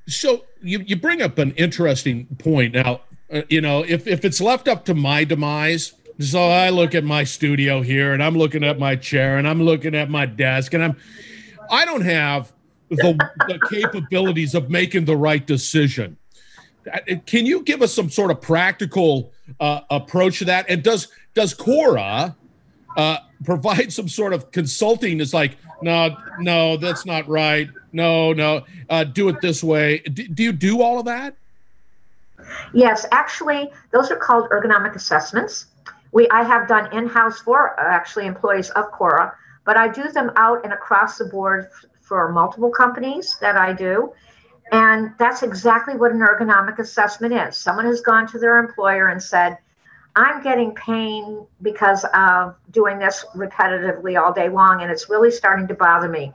So 0.07 0.45
you, 0.61 0.79
you 0.79 0.95
bring 0.95 1.21
up 1.21 1.37
an 1.39 1.51
interesting 1.55 2.25
point. 2.39 2.73
Now, 2.73 3.01
uh, 3.29 3.41
you 3.49 3.59
know, 3.59 3.83
if, 3.83 4.07
if 4.07 4.23
it's 4.23 4.39
left 4.39 4.69
up 4.69 4.85
to 4.85 4.93
my 4.93 5.25
demise, 5.25 5.91
so 6.19 6.49
I 6.49 6.69
look 6.69 6.95
at 6.95 7.03
my 7.03 7.23
studio 7.23 7.81
here 7.81 8.13
and 8.13 8.23
I'm 8.23 8.37
looking 8.37 8.63
at 8.63 8.79
my 8.79 8.95
chair 8.95 9.37
and 9.37 9.47
I'm 9.47 9.61
looking 9.61 9.95
at 9.95 10.09
my 10.09 10.25
desk 10.25 10.73
and 10.73 10.83
I'm, 10.83 10.97
I 11.69 11.85
don't 11.85 12.01
have 12.01 12.51
the, 12.89 13.13
the 13.47 13.59
capabilities 13.69 14.55
of 14.55 14.69
making 14.69 15.05
the 15.05 15.15
right 15.15 15.45
decision. 15.45 16.17
Can 17.25 17.45
you 17.45 17.63
give 17.63 17.81
us 17.81 17.93
some 17.93 18.09
sort 18.09 18.31
of 18.31 18.41
practical 18.41 19.33
uh, 19.59 19.81
approach 19.89 20.39
to 20.39 20.45
that? 20.45 20.69
And 20.69 20.83
does 20.83 21.09
does 21.33 21.53
Cora 21.53 22.35
uh, 22.95 23.17
provide 23.43 23.91
some 23.91 24.07
sort 24.07 24.33
of 24.33 24.51
consulting? 24.51 25.19
It's 25.19 25.33
like, 25.33 25.57
no, 25.81 26.15
no, 26.39 26.77
that's 26.77 27.05
not 27.05 27.27
right. 27.27 27.69
No, 27.91 28.33
no, 28.33 28.63
uh, 28.89 29.03
do 29.03 29.27
it 29.29 29.41
this 29.41 29.63
way. 29.63 29.99
Do, 29.99 30.27
do 30.27 30.43
you 30.43 30.51
do 30.53 30.81
all 30.81 30.99
of 30.99 31.05
that? 31.05 31.35
Yes, 32.73 33.05
actually, 33.11 33.69
those 33.91 34.09
are 34.09 34.15
called 34.15 34.49
ergonomic 34.49 34.95
assessments. 34.95 35.65
We 36.17 36.27
I 36.29 36.41
have 36.41 36.67
done 36.67 36.91
in-house 36.97 37.41
for 37.41 37.79
uh, 37.79 37.93
actually 37.93 38.25
employees 38.25 38.71
of 38.71 38.85
Cora, 38.91 39.35
but 39.65 39.77
I 39.77 39.87
do 39.87 40.09
them 40.11 40.31
out 40.35 40.63
and 40.63 40.73
across 40.73 41.19
the 41.19 41.25
board 41.25 41.69
for 42.01 42.31
multiple 42.31 42.71
companies 42.71 43.37
that 43.39 43.55
I 43.55 43.71
do. 43.71 44.13
And 44.71 45.11
that's 45.19 45.43
exactly 45.43 45.95
what 45.95 46.11
an 46.11 46.21
ergonomic 46.21 46.79
assessment 46.79 47.35
is. 47.35 47.55
Someone 47.55 47.85
has 47.85 48.01
gone 48.01 48.25
to 48.29 48.39
their 48.39 48.57
employer 48.57 49.09
and 49.09 49.21
said, 49.21 49.59
I'm 50.15 50.41
getting 50.41 50.73
pain 50.73 51.45
because 51.61 52.03
of 52.15 52.55
doing 52.71 52.97
this 52.97 53.23
repetitively 53.35 54.19
all 54.19 54.33
day 54.33 54.49
long, 54.49 54.81
and 54.81 54.89
it's 54.89 55.11
really 55.11 55.29
starting 55.29 55.67
to 55.67 55.75
bother 55.75 56.09
me. 56.09 56.33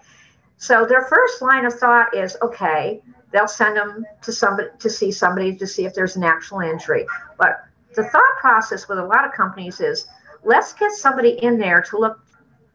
So 0.59 0.87
their 0.87 1.03
first 1.07 1.43
line 1.43 1.67
of 1.67 1.75
thought 1.75 2.15
is, 2.15 2.37
okay, 2.41 3.03
they'll 3.33 3.49
send 3.49 3.77
them 3.77 4.07
to 4.23 4.31
somebody 4.31 4.69
to 4.79 4.89
see 4.89 5.11
somebody 5.11 5.57
to 5.57 5.67
see 5.67 5.87
if 5.87 5.93
there's 5.93 6.15
an 6.15 6.23
actual 6.23 6.61
injury. 6.61 7.05
But 7.37 7.65
the 7.95 8.05
thought 8.05 8.37
process 8.41 8.89
with 8.89 8.99
a 8.99 9.05
lot 9.05 9.25
of 9.25 9.33
companies 9.33 9.81
is, 9.81 10.07
let's 10.45 10.73
get 10.73 10.93
somebody 10.93 11.31
in 11.43 11.59
there 11.59 11.83
to 11.83 11.99
look 11.99 12.21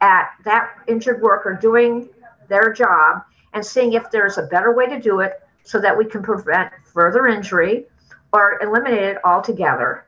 at 0.02 0.30
that 0.46 0.78
injured 0.88 1.22
worker 1.22 1.58
doing 1.60 2.10
their 2.48 2.72
job 2.74 3.24
and 3.54 3.66
seeing 3.66 3.94
if 3.94 4.10
there's 4.12 4.38
a 4.38 4.44
better 4.44 4.74
way 4.74 4.88
to 4.88 5.00
do 5.00 5.20
it 5.20 5.42
so 5.64 5.80
that 5.82 5.98
we 5.98 6.06
can 6.06 6.22
prevent 6.22 6.72
further 6.86 7.28
injury 7.28 7.86
or 8.32 8.60
eliminate 8.62 9.04
it 9.04 9.18
altogether. 9.24 10.06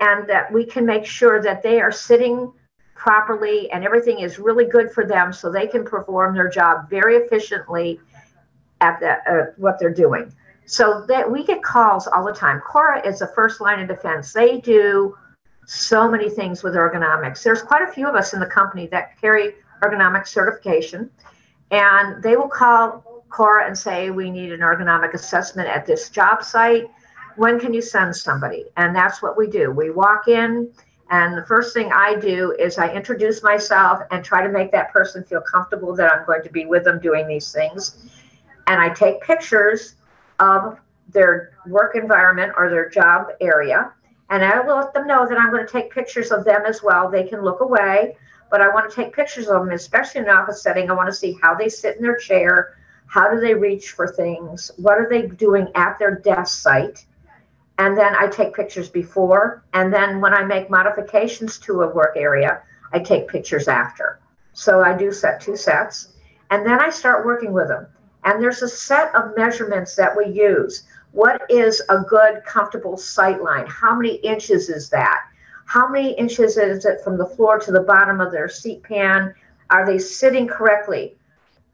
And 0.00 0.28
that 0.28 0.52
we 0.52 0.64
can 0.64 0.86
make 0.86 1.04
sure 1.04 1.42
that 1.42 1.62
they 1.62 1.80
are 1.80 1.90
sitting 1.90 2.52
properly 2.94 3.70
and 3.70 3.84
everything 3.84 4.20
is 4.20 4.38
really 4.38 4.64
good 4.64 4.90
for 4.90 5.04
them 5.04 5.32
so 5.32 5.50
they 5.50 5.66
can 5.66 5.84
perform 5.84 6.34
their 6.34 6.48
job 6.48 6.90
very 6.90 7.16
efficiently 7.16 8.00
at 8.80 9.00
the, 9.00 9.10
uh, 9.30 9.52
what 9.56 9.78
they're 9.78 9.94
doing. 9.94 10.32
So 10.70 11.06
that 11.08 11.30
we 11.30 11.44
get 11.44 11.62
calls 11.62 12.06
all 12.06 12.26
the 12.26 12.32
time. 12.32 12.60
Cora 12.60 13.00
is 13.06 13.20
the 13.20 13.28
first 13.28 13.58
line 13.62 13.80
of 13.80 13.88
defense. 13.88 14.34
They 14.34 14.60
do 14.60 15.16
so 15.66 16.10
many 16.10 16.28
things 16.28 16.62
with 16.62 16.74
ergonomics. 16.74 17.42
There's 17.42 17.62
quite 17.62 17.88
a 17.88 17.90
few 17.90 18.06
of 18.06 18.14
us 18.14 18.34
in 18.34 18.40
the 18.40 18.46
company 18.46 18.86
that 18.88 19.18
carry 19.18 19.54
ergonomic 19.82 20.26
certification, 20.26 21.08
and 21.70 22.22
they 22.22 22.36
will 22.36 22.48
call 22.48 23.24
Cora 23.30 23.66
and 23.66 23.78
say, 23.78 24.10
we 24.10 24.30
need 24.30 24.52
an 24.52 24.60
ergonomic 24.60 25.14
assessment 25.14 25.68
at 25.70 25.86
this 25.86 26.10
job 26.10 26.44
site. 26.44 26.90
When 27.36 27.58
can 27.58 27.72
you 27.72 27.80
send 27.80 28.14
somebody? 28.14 28.66
And 28.76 28.94
that's 28.94 29.22
what 29.22 29.38
we 29.38 29.46
do. 29.46 29.70
We 29.70 29.88
walk 29.88 30.28
in, 30.28 30.70
and 31.10 31.34
the 31.34 31.46
first 31.46 31.72
thing 31.72 31.90
I 31.94 32.16
do 32.16 32.54
is 32.58 32.76
I 32.76 32.92
introduce 32.92 33.42
myself 33.42 34.00
and 34.10 34.22
try 34.22 34.42
to 34.42 34.52
make 34.52 34.70
that 34.72 34.92
person 34.92 35.24
feel 35.24 35.40
comfortable 35.40 35.96
that 35.96 36.12
I'm 36.12 36.26
going 36.26 36.42
to 36.42 36.52
be 36.52 36.66
with 36.66 36.84
them 36.84 37.00
doing 37.00 37.26
these 37.26 37.52
things. 37.52 38.06
And 38.66 38.78
I 38.82 38.90
take 38.90 39.22
pictures 39.22 39.94
of 40.38 40.78
their 41.08 41.52
work 41.66 41.94
environment 41.94 42.52
or 42.56 42.70
their 42.70 42.88
job 42.88 43.28
area. 43.40 43.92
And 44.30 44.44
I 44.44 44.60
will 44.60 44.76
let 44.76 44.92
them 44.92 45.06
know 45.06 45.26
that 45.26 45.38
I'm 45.38 45.50
going 45.50 45.66
to 45.66 45.72
take 45.72 45.90
pictures 45.90 46.30
of 46.30 46.44
them 46.44 46.62
as 46.66 46.82
well. 46.82 47.10
They 47.10 47.24
can 47.24 47.42
look 47.42 47.60
away, 47.60 48.16
but 48.50 48.60
I 48.60 48.68
want 48.68 48.90
to 48.90 48.94
take 48.94 49.14
pictures 49.14 49.48
of 49.48 49.64
them, 49.64 49.72
especially 49.72 50.20
in 50.20 50.28
an 50.28 50.36
office 50.36 50.62
setting. 50.62 50.90
I 50.90 50.94
want 50.94 51.08
to 51.08 51.14
see 51.14 51.38
how 51.40 51.54
they 51.54 51.68
sit 51.68 51.96
in 51.96 52.02
their 52.02 52.16
chair, 52.16 52.74
how 53.06 53.32
do 53.32 53.40
they 53.40 53.54
reach 53.54 53.92
for 53.92 54.06
things? 54.06 54.70
What 54.76 54.98
are 54.98 55.08
they 55.08 55.26
doing 55.26 55.68
at 55.74 55.98
their 55.98 56.16
desk 56.16 56.60
site? 56.60 57.06
And 57.78 57.96
then 57.96 58.14
I 58.14 58.26
take 58.26 58.54
pictures 58.54 58.90
before. 58.90 59.64
And 59.72 59.92
then 59.92 60.20
when 60.20 60.34
I 60.34 60.44
make 60.44 60.68
modifications 60.68 61.58
to 61.60 61.82
a 61.82 61.94
work 61.94 62.16
area, 62.16 62.60
I 62.92 62.98
take 62.98 63.28
pictures 63.28 63.66
after. 63.66 64.20
So 64.52 64.82
I 64.82 64.96
do 64.96 65.10
set 65.10 65.40
two 65.40 65.56
sets. 65.56 66.08
And 66.50 66.66
then 66.66 66.80
I 66.80 66.90
start 66.90 67.24
working 67.24 67.52
with 67.52 67.68
them. 67.68 67.86
And 68.24 68.42
there's 68.42 68.62
a 68.62 68.68
set 68.68 69.14
of 69.14 69.36
measurements 69.36 69.94
that 69.96 70.16
we 70.16 70.26
use. 70.26 70.84
What 71.12 71.42
is 71.48 71.82
a 71.88 72.00
good, 72.00 72.44
comfortable 72.44 72.96
sight 72.96 73.42
line? 73.42 73.66
How 73.66 73.94
many 73.94 74.16
inches 74.16 74.68
is 74.68 74.88
that? 74.90 75.20
How 75.66 75.88
many 75.88 76.12
inches 76.12 76.56
is 76.56 76.84
it 76.84 77.02
from 77.02 77.18
the 77.18 77.26
floor 77.26 77.58
to 77.58 77.72
the 77.72 77.80
bottom 77.80 78.20
of 78.20 78.32
their 78.32 78.48
seat 78.48 78.82
pan? 78.82 79.34
Are 79.70 79.86
they 79.86 79.98
sitting 79.98 80.48
correctly? 80.48 81.16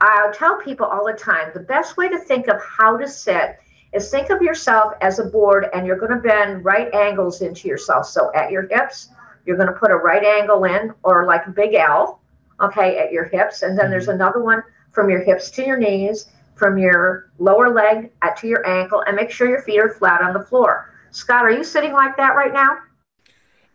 I'll 0.01 0.33
tell 0.33 0.61
people 0.61 0.87
all 0.87 1.07
the 1.07 1.13
time 1.13 1.51
the 1.55 1.61
best 1.61 1.97
way 1.97 2.09
to 2.09 2.19
think 2.19 2.49
of 2.49 2.61
how 2.63 2.97
to 2.97 3.09
sit 3.09 3.57
is 3.93 4.11
think 4.11 4.31
of 4.31 4.43
yourself 4.43 4.95
as 5.01 5.19
a 5.19 5.25
board 5.25 5.67
and 5.73 5.87
you're 5.87 5.97
going 5.97 6.11
to 6.11 6.19
bend 6.19 6.65
right 6.65 6.93
angles 6.93 7.41
into 7.41 7.69
yourself. 7.69 8.07
So 8.07 8.33
at 8.35 8.51
your 8.51 8.67
hips, 8.67 9.11
you're 9.47 9.57
going 9.57 9.73
to 9.73 9.79
put 9.79 9.91
a 9.91 9.97
right 9.97 10.25
angle 10.25 10.65
in 10.65 10.93
or 11.05 11.27
like 11.27 11.47
a 11.47 11.51
big 11.51 11.75
L, 11.75 12.21
okay, 12.61 12.99
at 12.99 13.13
your 13.13 13.25
hips. 13.25 13.63
And 13.63 13.79
then 13.79 13.91
there's 13.91 14.07
mm-hmm. 14.07 14.21
another 14.21 14.43
one 14.43 14.63
from 14.91 15.09
your 15.09 15.23
hips 15.23 15.51
to 15.53 15.65
your 15.65 15.77
knees, 15.77 16.27
from 16.55 16.79
your 16.79 17.33
lower 17.39 17.71
leg 17.71 18.11
to 18.39 18.47
your 18.47 18.67
ankle, 18.67 19.03
and 19.07 19.17
make 19.17 19.31
sure 19.31 19.49
your 19.49 19.63
feet 19.63 19.81
are 19.81 19.91
flat 19.91 20.23
on 20.23 20.33
the 20.33 20.41
floor. 20.41 20.91
Scott, 21.11 21.45
are 21.45 21.51
you 21.51 21.65
sitting 21.65 21.93
like 21.93 22.17
that 22.17 22.35
right 22.35 22.53
now? 22.53 22.79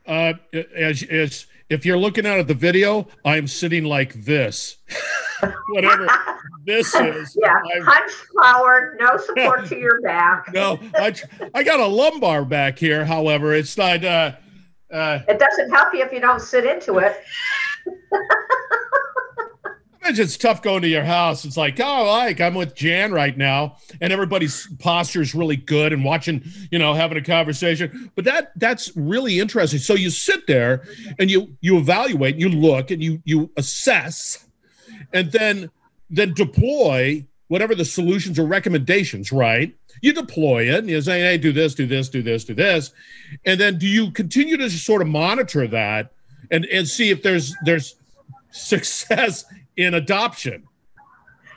Uh, 0.05 0.33
as, 0.75 1.03
as 1.03 1.45
if 1.69 1.85
you're 1.85 1.97
looking 1.97 2.25
out 2.25 2.39
at 2.39 2.47
the 2.47 2.53
video, 2.53 3.07
I'm 3.23 3.47
sitting 3.47 3.85
like 3.85 4.13
this. 4.13 4.77
Whatever 5.69 6.07
this 6.65 6.93
is. 6.95 7.37
Yeah, 7.41 7.53
hunch 7.83 8.11
forward, 8.11 8.97
no 8.99 9.17
support 9.17 9.67
to 9.67 9.77
your 9.77 10.01
back. 10.01 10.47
no, 10.53 10.79
I, 10.95 11.15
I 11.53 11.63
got 11.63 11.79
a 11.79 11.85
lumbar 11.87 12.43
back 12.43 12.79
here. 12.79 13.05
However, 13.05 13.53
it's 13.53 13.77
not. 13.77 14.03
Uh, 14.03 14.31
uh, 14.91 15.19
it 15.27 15.37
doesn't 15.37 15.69
help 15.69 15.93
you 15.93 16.03
if 16.03 16.11
you 16.11 16.19
don't 16.19 16.41
sit 16.41 16.65
into 16.65 16.97
it. 16.97 17.21
It's 20.01 20.37
tough 20.37 20.61
going 20.61 20.81
to 20.81 20.87
your 20.87 21.03
house. 21.03 21.45
It's 21.45 21.57
like, 21.57 21.79
oh, 21.79 22.05
like 22.05 22.41
I'm 22.41 22.55
with 22.55 22.75
Jan 22.75 23.11
right 23.11 23.37
now, 23.37 23.77
and 24.01 24.11
everybody's 24.13 24.67
posture 24.79 25.21
is 25.21 25.35
really 25.35 25.55
good 25.55 25.93
and 25.93 26.03
watching, 26.03 26.43
you 26.71 26.79
know, 26.79 26.93
having 26.93 27.17
a 27.17 27.23
conversation. 27.23 28.11
But 28.15 28.25
that 28.25 28.51
that's 28.55 28.95
really 28.95 29.39
interesting. 29.39 29.79
So 29.79 29.93
you 29.93 30.09
sit 30.09 30.47
there 30.47 30.83
and 31.19 31.29
you 31.29 31.55
you 31.61 31.77
evaluate, 31.77 32.37
you 32.37 32.49
look, 32.49 32.91
and 32.91 33.03
you 33.03 33.21
you 33.25 33.51
assess, 33.57 34.45
and 35.13 35.31
then 35.31 35.69
then 36.09 36.33
deploy 36.33 37.25
whatever 37.47 37.75
the 37.75 37.85
solutions 37.85 38.39
or 38.39 38.45
recommendations. 38.45 39.31
Right? 39.31 39.75
You 40.01 40.13
deploy 40.13 40.69
it, 40.69 40.79
and 40.79 40.89
you 40.89 41.01
say, 41.01 41.21
hey, 41.21 41.37
do 41.37 41.51
this, 41.51 41.75
do 41.75 41.85
this, 41.85 42.09
do 42.09 42.21
this, 42.21 42.45
do 42.45 42.53
this, 42.53 42.91
and 43.45 43.59
then 43.59 43.77
do 43.77 43.87
you 43.87 44.11
continue 44.11 44.57
to 44.57 44.69
sort 44.69 45.01
of 45.01 45.07
monitor 45.07 45.67
that 45.67 46.13
and 46.51 46.65
and 46.65 46.87
see 46.87 47.09
if 47.09 47.21
there's 47.21 47.55
there's 47.65 47.95
success 48.51 49.45
in 49.79 49.93
adoption. 49.93 50.67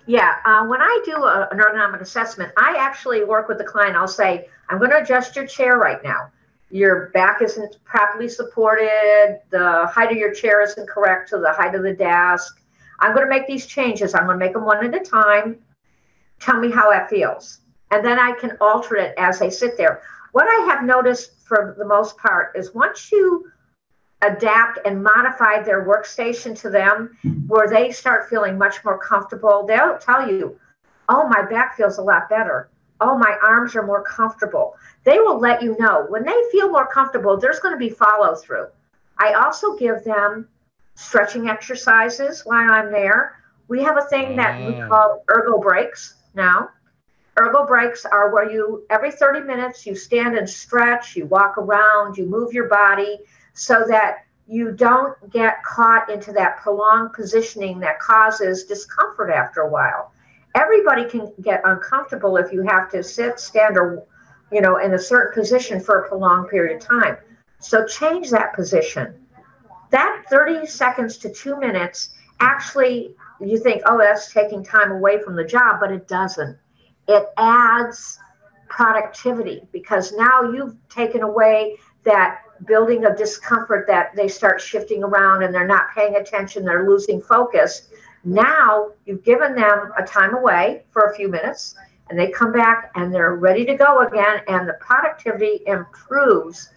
Yeah, 0.06 0.34
uh, 0.44 0.64
when 0.66 0.80
I 0.80 1.02
do 1.04 1.16
a, 1.16 1.48
an 1.50 1.58
ergonomic 1.58 2.00
assessment, 2.00 2.52
I 2.56 2.76
actually 2.78 3.24
work 3.24 3.48
with 3.48 3.58
the 3.58 3.64
client. 3.64 3.96
I'll 3.96 4.06
say, 4.06 4.48
I'm 4.68 4.78
going 4.78 4.90
to 4.90 5.02
adjust 5.02 5.34
your 5.34 5.46
chair 5.46 5.76
right 5.76 6.02
now. 6.04 6.30
Your 6.70 7.10
back 7.10 7.42
isn't 7.42 7.76
properly 7.84 8.28
supported. 8.28 9.40
The 9.50 9.86
height 9.92 10.12
of 10.12 10.18
your 10.18 10.32
chair 10.32 10.62
isn't 10.62 10.88
correct 10.88 11.30
to 11.30 11.38
the 11.38 11.52
height 11.52 11.74
of 11.74 11.82
the 11.82 11.94
desk. 11.94 12.62
I'm 13.00 13.12
going 13.12 13.26
to 13.26 13.30
make 13.30 13.48
these 13.48 13.66
changes. 13.66 14.14
I'm 14.14 14.26
going 14.26 14.38
to 14.38 14.44
make 14.44 14.52
them 14.52 14.64
one 14.64 14.86
at 14.86 14.94
a 14.94 15.04
time. 15.04 15.58
Tell 16.38 16.60
me 16.60 16.70
how 16.70 16.90
that 16.90 17.10
feels. 17.10 17.58
And 17.90 18.04
then 18.04 18.20
I 18.20 18.32
can 18.32 18.56
alter 18.60 18.96
it 18.96 19.14
as 19.18 19.42
I 19.42 19.48
sit 19.48 19.76
there. 19.76 20.02
What 20.30 20.46
I 20.46 20.72
have 20.72 20.84
noticed 20.84 21.32
for 21.44 21.74
the 21.76 21.84
most 21.84 22.16
part 22.16 22.56
is 22.56 22.72
once 22.72 23.10
you 23.10 23.51
adapt 24.22 24.78
and 24.84 25.02
modify 25.02 25.62
their 25.62 25.84
workstation 25.84 26.58
to 26.60 26.70
them 26.70 27.16
where 27.48 27.68
they 27.68 27.90
start 27.90 28.30
feeling 28.30 28.56
much 28.56 28.84
more 28.84 28.98
comfortable. 28.98 29.66
They'll 29.66 29.98
tell 29.98 30.30
you, 30.30 30.58
oh, 31.08 31.28
my 31.28 31.42
back 31.42 31.76
feels 31.76 31.98
a 31.98 32.02
lot 32.02 32.28
better. 32.30 32.70
Oh, 33.00 33.18
my 33.18 33.36
arms 33.42 33.74
are 33.74 33.84
more 33.84 34.02
comfortable. 34.02 34.76
They 35.04 35.18
will 35.18 35.40
let 35.40 35.60
you 35.60 35.76
know 35.78 36.06
when 36.08 36.24
they 36.24 36.40
feel 36.52 36.70
more 36.70 36.86
comfortable, 36.86 37.36
there's 37.36 37.58
going 37.58 37.74
to 37.74 37.78
be 37.78 37.90
follow 37.90 38.36
through. 38.36 38.68
I 39.18 39.34
also 39.34 39.76
give 39.76 40.04
them 40.04 40.48
stretching 40.94 41.48
exercises 41.48 42.42
while 42.44 42.70
I'm 42.70 42.92
there. 42.92 43.36
We 43.66 43.82
have 43.82 43.96
a 43.96 44.02
thing 44.02 44.36
that 44.36 44.60
we 44.64 44.80
ah. 44.80 44.88
call 44.88 45.24
ergo 45.30 45.58
breaks 45.58 46.14
now. 46.34 46.68
Ergo 47.40 47.66
breaks 47.66 48.04
are 48.04 48.32
where 48.32 48.48
you, 48.48 48.84
every 48.88 49.10
30 49.10 49.40
minutes, 49.40 49.84
you 49.84 49.96
stand 49.96 50.36
and 50.36 50.48
stretch, 50.48 51.16
you 51.16 51.26
walk 51.26 51.58
around, 51.58 52.16
you 52.16 52.26
move 52.26 52.52
your 52.52 52.68
body 52.68 53.18
so 53.54 53.84
that 53.88 54.24
you 54.46 54.72
don't 54.72 55.30
get 55.30 55.62
caught 55.62 56.10
into 56.10 56.32
that 56.32 56.58
prolonged 56.58 57.12
positioning 57.12 57.80
that 57.80 57.98
causes 58.00 58.64
discomfort 58.64 59.30
after 59.30 59.60
a 59.62 59.68
while. 59.68 60.12
Everybody 60.54 61.08
can 61.08 61.32
get 61.40 61.62
uncomfortable 61.64 62.36
if 62.36 62.52
you 62.52 62.62
have 62.62 62.90
to 62.90 63.02
sit, 63.02 63.40
stand, 63.40 63.78
or 63.78 64.04
you 64.50 64.60
know, 64.60 64.76
in 64.76 64.92
a 64.92 64.98
certain 64.98 65.32
position 65.40 65.80
for 65.80 66.00
a 66.00 66.08
prolonged 66.08 66.50
period 66.50 66.76
of 66.76 66.86
time. 66.86 67.16
So 67.58 67.86
change 67.86 68.30
that 68.30 68.54
position. 68.54 69.14
That 69.90 70.24
30 70.30 70.66
seconds 70.66 71.16
to 71.18 71.30
two 71.30 71.58
minutes 71.58 72.10
actually, 72.40 73.14
you 73.40 73.58
think, 73.58 73.82
oh, 73.86 73.98
that's 73.98 74.32
taking 74.32 74.64
time 74.64 74.90
away 74.90 75.22
from 75.22 75.36
the 75.36 75.44
job, 75.44 75.78
but 75.80 75.90
it 75.90 76.08
doesn't. 76.08 76.58
It 77.08 77.24
adds 77.36 78.18
productivity 78.68 79.62
because 79.72 80.12
now 80.12 80.50
you've 80.52 80.76
taken 80.88 81.22
away 81.22 81.76
that 82.04 82.42
building 82.66 83.04
of 83.04 83.16
discomfort 83.16 83.86
that 83.88 84.14
they 84.14 84.28
start 84.28 84.60
shifting 84.60 85.02
around 85.02 85.42
and 85.42 85.54
they're 85.54 85.66
not 85.66 85.86
paying 85.94 86.16
attention, 86.16 86.64
they're 86.64 86.88
losing 86.88 87.20
focus. 87.20 87.88
Now 88.24 88.90
you've 89.04 89.24
given 89.24 89.54
them 89.54 89.92
a 89.98 90.04
time 90.04 90.34
away 90.34 90.84
for 90.90 91.02
a 91.02 91.14
few 91.14 91.28
minutes 91.28 91.74
and 92.08 92.18
they 92.18 92.30
come 92.30 92.52
back 92.52 92.90
and 92.94 93.12
they're 93.12 93.34
ready 93.34 93.64
to 93.64 93.74
go 93.74 94.00
again 94.00 94.42
and 94.48 94.68
the 94.68 94.74
productivity 94.74 95.62
improves 95.66 96.70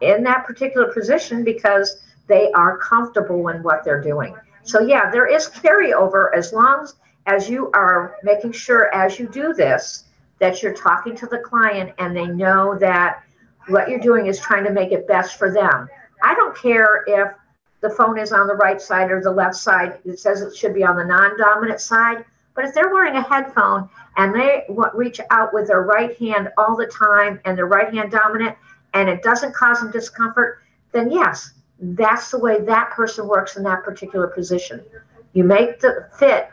in 0.00 0.22
that 0.24 0.44
particular 0.44 0.92
position 0.92 1.44
because 1.44 2.02
they 2.26 2.50
are 2.52 2.78
comfortable 2.78 3.48
in 3.48 3.62
what 3.62 3.84
they're 3.84 4.00
doing. 4.00 4.34
So 4.62 4.80
yeah, 4.80 5.10
there 5.10 5.26
is 5.26 5.48
carryover 5.48 6.34
as 6.34 6.52
long 6.52 6.86
as 7.26 7.48
you 7.48 7.70
are 7.72 8.16
making 8.22 8.52
sure 8.52 8.92
as 8.94 9.18
you 9.18 9.28
do 9.28 9.52
this 9.52 10.04
that 10.38 10.62
you're 10.62 10.74
talking 10.74 11.14
to 11.16 11.26
the 11.26 11.38
client 11.38 11.92
and 11.98 12.16
they 12.16 12.26
know 12.26 12.76
that 12.78 13.22
what 13.68 13.88
you're 13.88 14.00
doing 14.00 14.26
is 14.26 14.38
trying 14.38 14.64
to 14.64 14.70
make 14.70 14.92
it 14.92 15.06
best 15.06 15.36
for 15.36 15.52
them. 15.52 15.88
I 16.22 16.34
don't 16.34 16.56
care 16.56 17.04
if 17.06 17.32
the 17.80 17.90
phone 17.90 18.18
is 18.18 18.32
on 18.32 18.46
the 18.46 18.54
right 18.54 18.80
side 18.80 19.10
or 19.10 19.22
the 19.22 19.30
left 19.30 19.56
side. 19.56 19.98
It 20.04 20.18
says 20.18 20.42
it 20.42 20.56
should 20.56 20.74
be 20.74 20.84
on 20.84 20.96
the 20.96 21.04
non-dominant 21.04 21.80
side. 21.80 22.24
But 22.54 22.64
if 22.64 22.74
they're 22.74 22.92
wearing 22.92 23.16
a 23.16 23.22
headphone 23.22 23.88
and 24.16 24.34
they 24.34 24.66
reach 24.94 25.20
out 25.30 25.54
with 25.54 25.68
their 25.68 25.82
right 25.82 26.16
hand 26.18 26.50
all 26.58 26.76
the 26.76 26.86
time 26.86 27.40
and 27.44 27.56
their 27.56 27.66
right 27.66 27.92
hand 27.92 28.10
dominant 28.10 28.56
and 28.92 29.08
it 29.08 29.22
doesn't 29.22 29.54
cause 29.54 29.80
them 29.80 29.90
discomfort, 29.90 30.62
then 30.92 31.10
yes, 31.10 31.52
that's 31.80 32.30
the 32.30 32.38
way 32.38 32.60
that 32.60 32.90
person 32.90 33.26
works 33.26 33.56
in 33.56 33.62
that 33.62 33.84
particular 33.84 34.26
position. 34.26 34.84
You 35.32 35.44
make 35.44 35.80
the 35.80 36.08
fit 36.18 36.50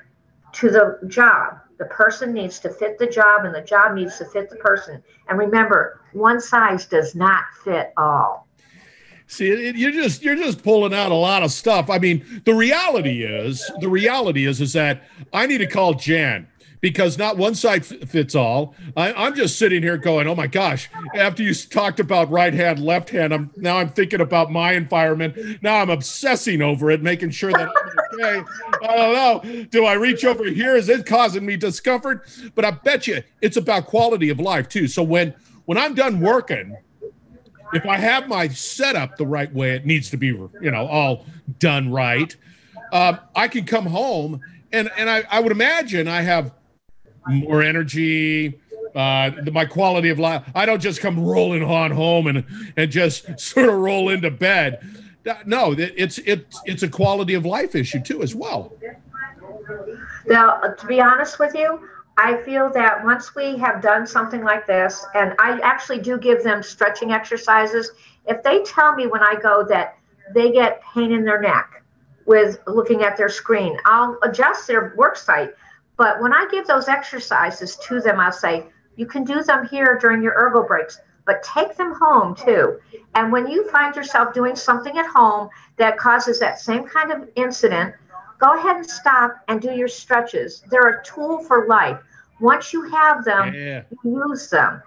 to 0.53 0.69
the 0.69 0.99
job. 1.07 1.59
The 1.77 1.86
person 1.86 2.34
needs 2.34 2.60
to 2.60 2.69
fit 2.69 2.98
the 2.98 3.07
job 3.07 3.46
and 3.46 3.53
the 3.53 3.62
job 3.62 3.93
needs 3.93 4.17
to 4.17 4.25
fit 4.25 4.50
the 4.50 4.55
person. 4.55 5.03
And 5.29 5.38
remember, 5.38 6.01
one 6.13 6.39
size 6.41 6.86
does 6.86 7.15
not 7.15 7.43
fit 7.63 7.93
all. 7.98 8.48
See, 9.27 9.50
it, 9.50 9.75
you're 9.75 9.91
just 9.91 10.24
you're 10.24 10.36
just 10.36 10.63
pulling 10.63 10.93
out 10.93 11.12
a 11.12 11.15
lot 11.15 11.43
of 11.43 11.51
stuff. 11.51 11.89
I 11.89 12.00
mean, 12.00 12.41
the 12.46 12.53
reality 12.53 13.24
is 13.24 13.69
the 13.81 13.89
reality 13.89 14.46
is 14.46 14.62
is 14.62 14.74
that 14.74 15.03
I 15.34 15.46
need 15.46 15.57
to 15.60 15.67
call 15.67 15.93
Jan 15.93 16.48
because 16.79 17.17
not 17.17 17.38
one 17.38 17.55
size 17.55 17.91
fits 18.05 18.36
all. 18.36 18.75
I, 18.96 19.27
am 19.27 19.36
just 19.36 19.60
sitting 19.60 19.81
here 19.81 19.98
going, 19.98 20.27
"Oh 20.27 20.36
my 20.36 20.48
gosh!" 20.48 20.89
After 21.15 21.43
you 21.43 21.53
talked 21.53 22.00
about 22.00 22.29
right 22.29 22.53
hand, 22.53 22.79
left 22.79 23.10
hand, 23.10 23.34
I'm 23.34 23.51
now 23.57 23.77
I'm 23.77 23.89
thinking 23.89 24.22
about 24.22 24.51
my 24.51 24.74
environment. 24.74 25.62
Now 25.62 25.81
I'm 25.81 25.89
obsessing 25.89 26.62
over 26.62 26.89
it, 26.89 27.01
making 27.01 27.31
sure 27.31 27.51
that 27.51 27.69
okay. 28.19 28.43
I 28.83 28.95
don't 28.95 29.13
know. 29.13 29.63
Do 29.65 29.86
I 29.86 29.93
reach 29.93 30.25
over 30.25 30.45
here? 30.45 30.75
Is 30.75 30.89
it 30.89 31.06
causing 31.06 31.45
me 31.45 31.58
discomfort? 31.58 32.27
But 32.56 32.65
I 32.65 32.71
bet 32.71 33.08
you 33.08 33.23
it's 33.41 33.58
about 33.58 33.86
quality 33.86 34.30
of 34.30 34.39
life 34.39 34.67
too. 34.69 34.88
So 34.88 35.03
when 35.03 35.34
when 35.65 35.77
I'm 35.77 35.93
done 35.95 36.19
working, 36.19 36.77
if 37.73 37.86
I 37.86 37.97
have 37.97 38.27
my 38.27 38.47
setup 38.47 39.17
the 39.17 39.25
right 39.25 39.53
way, 39.53 39.75
it 39.75 39.86
needs 39.86 40.10
to 40.12 40.17
be 40.17 40.27
you 40.27 40.71
know 40.71 40.88
all 40.88 41.25
done 41.60 41.91
right. 41.91 42.36
Uh, 42.91 43.17
I 43.36 43.47
can 43.47 43.65
come 43.65 43.86
home 43.86 44.41
and 44.71 44.89
and 44.97 45.10
I, 45.10 45.23
I 45.30 45.39
would 45.39 45.51
imagine 45.51 46.08
I 46.08 46.21
have 46.21 46.53
more 47.27 47.62
energy, 47.62 48.60
uh, 48.95 49.32
my 49.51 49.65
quality 49.65 50.10
of 50.10 50.19
life. 50.19 50.43
I 50.56 50.65
don't 50.65 50.82
just 50.82 51.01
come 51.01 51.19
rolling 51.19 51.63
on 51.63 51.91
home 51.91 52.27
and 52.27 52.45
and 52.75 52.91
just 52.91 53.39
sort 53.39 53.69
of 53.69 53.75
roll 53.75 54.10
into 54.10 54.32
bed. 54.32 54.80
No, 55.45 55.75
it's 55.77 56.17
it's 56.19 56.59
it's 56.65 56.83
a 56.83 56.87
quality 56.87 57.33
of 57.33 57.45
life 57.45 57.75
issue 57.75 58.01
too 58.01 58.21
as 58.21 58.35
well. 58.35 58.73
Now, 60.27 60.59
uh, 60.61 60.75
to 60.75 60.87
be 60.87 60.99
honest 61.01 61.39
with 61.39 61.53
you, 61.55 61.87
I 62.17 62.37
feel 62.43 62.69
that 62.71 63.03
once 63.03 63.35
we 63.35 63.57
have 63.57 63.81
done 63.81 64.05
something 64.07 64.43
like 64.43 64.65
this, 64.67 65.05
and 65.15 65.33
I 65.39 65.59
actually 65.63 65.99
do 65.99 66.17
give 66.17 66.43
them 66.43 66.63
stretching 66.63 67.11
exercises, 67.11 67.91
if 68.25 68.43
they 68.43 68.63
tell 68.63 68.95
me 68.95 69.07
when 69.07 69.21
I 69.21 69.35
go 69.35 69.65
that 69.69 69.97
they 70.33 70.51
get 70.51 70.81
pain 70.93 71.11
in 71.11 71.23
their 71.23 71.41
neck 71.41 71.83
with 72.25 72.59
looking 72.67 73.03
at 73.03 73.15
their 73.15 73.29
screen, 73.29 73.77
I'll 73.85 74.17
adjust 74.23 74.67
their 74.67 74.93
work 74.97 75.15
site 75.15 75.53
but 75.97 76.21
when 76.21 76.31
I 76.31 76.47
give 76.49 76.67
those 76.67 76.87
exercises 76.87 77.75
to 77.87 77.99
them, 77.99 78.19
I'll 78.19 78.31
say, 78.31 78.67
you 78.95 79.07
can 79.07 79.23
do 79.23 79.43
them 79.43 79.67
here 79.67 79.97
during 79.99 80.21
your 80.21 80.33
ergo 80.37 80.63
breaks, 80.63 80.99
but 81.27 81.43
take 81.43 81.75
them 81.77 81.93
home 81.93 82.33
too. 82.33 82.79
And 83.13 83.31
when 83.31 83.45
you 83.47 83.69
find 83.69 83.95
yourself 83.95 84.33
doing 84.33 84.55
something 84.55 84.97
at 84.97 85.05
home 85.05 85.49
that 85.75 85.97
causes 85.97 86.39
that 86.39 86.59
same 86.59 86.85
kind 86.85 87.11
of 87.11 87.29
incident, 87.35 87.93
go 88.39 88.57
ahead 88.57 88.77
and 88.77 88.89
stop 88.89 89.35
and 89.47 89.61
do 89.61 89.71
your 89.71 89.87
stretches. 89.87 90.63
They're 90.71 91.01
a 91.01 91.03
tool 91.03 91.43
for 91.43 91.67
life. 91.67 91.99
Once 92.39 92.73
you 92.73 92.83
have 92.89 93.23
them, 93.23 93.53
yeah. 93.53 93.83
use 94.03 94.49
them. 94.49 94.81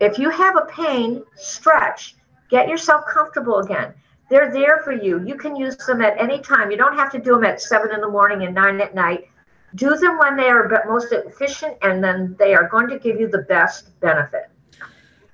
If 0.00 0.18
you 0.18 0.30
have 0.30 0.56
a 0.56 0.66
pain, 0.66 1.22
stretch. 1.36 2.16
Get 2.50 2.68
yourself 2.68 3.04
comfortable 3.06 3.58
again. 3.58 3.94
They're 4.30 4.52
there 4.52 4.80
for 4.84 4.92
you. 4.92 5.22
You 5.24 5.36
can 5.36 5.54
use 5.54 5.76
them 5.76 6.00
at 6.02 6.18
any 6.18 6.40
time. 6.40 6.70
You 6.70 6.76
don't 6.76 6.96
have 6.96 7.12
to 7.12 7.18
do 7.18 7.32
them 7.32 7.44
at 7.44 7.60
seven 7.60 7.92
in 7.94 8.00
the 8.00 8.08
morning 8.08 8.44
and 8.44 8.54
nine 8.54 8.80
at 8.80 8.94
night 8.94 9.28
do 9.74 9.96
them 9.96 10.18
when 10.18 10.36
they 10.36 10.48
are 10.48 10.84
most 10.86 11.12
efficient 11.12 11.76
and 11.82 12.02
then 12.04 12.36
they 12.38 12.54
are 12.54 12.68
going 12.68 12.88
to 12.88 12.98
give 12.98 13.18
you 13.18 13.28
the 13.28 13.38
best 13.38 13.98
benefit 14.00 14.51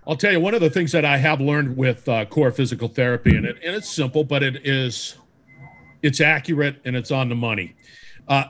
i'll 0.08 0.16
tell 0.16 0.32
you 0.32 0.40
one 0.40 0.54
of 0.54 0.60
the 0.60 0.70
things 0.70 0.90
that 0.90 1.04
i 1.04 1.16
have 1.16 1.40
learned 1.40 1.76
with 1.76 2.08
uh, 2.08 2.24
Cora 2.24 2.52
Physical 2.52 2.88
Therapy 2.88 3.36
and, 3.36 3.46
it, 3.46 3.56
and 3.64 3.76
it's 3.76 3.88
simple 3.88 4.24
but 4.24 4.42
it 4.42 4.66
is 4.66 5.16
it's 6.02 6.20
accurate 6.20 6.80
and 6.84 6.96
it's 6.96 7.10
on 7.10 7.28
the 7.28 7.34
money. 7.34 7.74
Uh, 8.26 8.44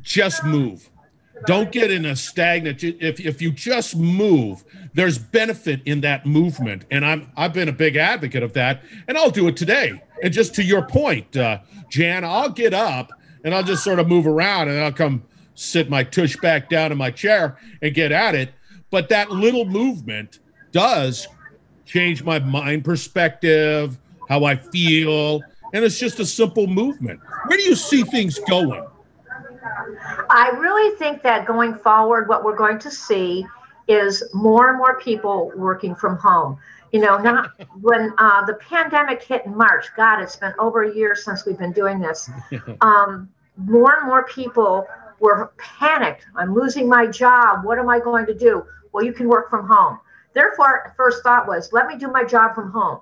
just 0.00 0.44
move. 0.44 0.90
Don't 1.46 1.72
get 1.72 1.90
in 1.90 2.04
a 2.04 2.14
stagnant 2.14 2.84
if, 2.84 3.18
if 3.18 3.40
you 3.40 3.50
just 3.50 3.96
move 3.96 4.62
there's 4.92 5.18
benefit 5.18 5.80
in 5.86 6.02
that 6.02 6.26
movement. 6.26 6.84
And 6.90 7.04
i'm 7.04 7.32
i've 7.36 7.54
been 7.54 7.68
a 7.68 7.72
big 7.72 7.96
advocate 7.96 8.42
of 8.42 8.52
that 8.54 8.82
and 9.08 9.16
i'll 9.16 9.30
do 9.30 9.48
it 9.48 9.56
today. 9.56 10.02
And 10.22 10.32
just 10.32 10.54
to 10.56 10.62
your 10.62 10.86
point 10.86 11.36
uh, 11.36 11.60
jan 11.88 12.24
i'll 12.24 12.50
get 12.50 12.74
up 12.74 13.10
and 13.42 13.54
I'll 13.54 13.62
just 13.62 13.82
sort 13.82 13.98
of 13.98 14.06
move 14.06 14.26
around 14.26 14.68
and 14.68 14.78
I'll 14.78 14.92
come 14.92 15.22
sit 15.54 15.88
my 15.88 16.04
tush 16.04 16.36
back 16.36 16.68
down 16.68 16.92
in 16.92 16.98
my 16.98 17.10
chair 17.10 17.56
and 17.80 17.94
get 17.94 18.12
at 18.12 18.34
it. 18.34 18.52
But 18.90 19.08
that 19.08 19.30
little 19.30 19.64
movement 19.64 20.40
does 20.72 21.28
change 21.84 22.22
my 22.22 22.38
mind 22.38 22.84
perspective, 22.84 23.98
how 24.28 24.44
I 24.44 24.56
feel, 24.56 25.42
and 25.72 25.84
it's 25.84 25.98
just 25.98 26.20
a 26.20 26.26
simple 26.26 26.66
movement. 26.66 27.20
Where 27.46 27.58
do 27.58 27.64
you 27.64 27.74
see 27.74 28.02
things 28.02 28.38
going? 28.38 28.86
I 30.30 30.50
really 30.58 30.96
think 30.96 31.22
that 31.22 31.46
going 31.46 31.74
forward, 31.74 32.28
what 32.28 32.44
we're 32.44 32.56
going 32.56 32.78
to 32.80 32.90
see 32.90 33.46
is 33.88 34.22
more 34.32 34.68
and 34.68 34.78
more 34.78 34.98
people 35.00 35.52
working 35.56 35.94
from 35.94 36.16
home. 36.16 36.58
You 36.92 37.00
know, 37.00 37.18
not 37.18 37.52
when 37.80 38.12
uh, 38.18 38.44
the 38.46 38.54
pandemic 38.54 39.22
hit 39.22 39.46
in 39.46 39.56
March. 39.56 39.86
God, 39.96 40.20
it's 40.20 40.36
been 40.36 40.54
over 40.58 40.84
a 40.84 40.94
year 40.94 41.14
since 41.14 41.44
we've 41.44 41.58
been 41.58 41.72
doing 41.72 41.98
this. 41.98 42.30
Um, 42.80 43.28
more 43.56 43.98
and 43.98 44.06
more 44.06 44.24
people 44.24 44.86
were 45.18 45.52
panicked. 45.58 46.24
I'm 46.34 46.54
losing 46.54 46.88
my 46.88 47.06
job. 47.06 47.64
What 47.64 47.78
am 47.78 47.88
I 47.90 48.00
going 48.00 48.24
to 48.26 48.34
do? 48.34 48.64
Well, 48.92 49.04
you 49.04 49.12
can 49.12 49.28
work 49.28 49.50
from 49.50 49.66
home. 49.66 49.98
Therefore, 50.34 50.94
first 50.96 51.22
thought 51.22 51.46
was, 51.46 51.72
let 51.72 51.86
me 51.86 51.96
do 51.96 52.08
my 52.08 52.24
job 52.24 52.54
from 52.54 52.70
home. 52.70 53.00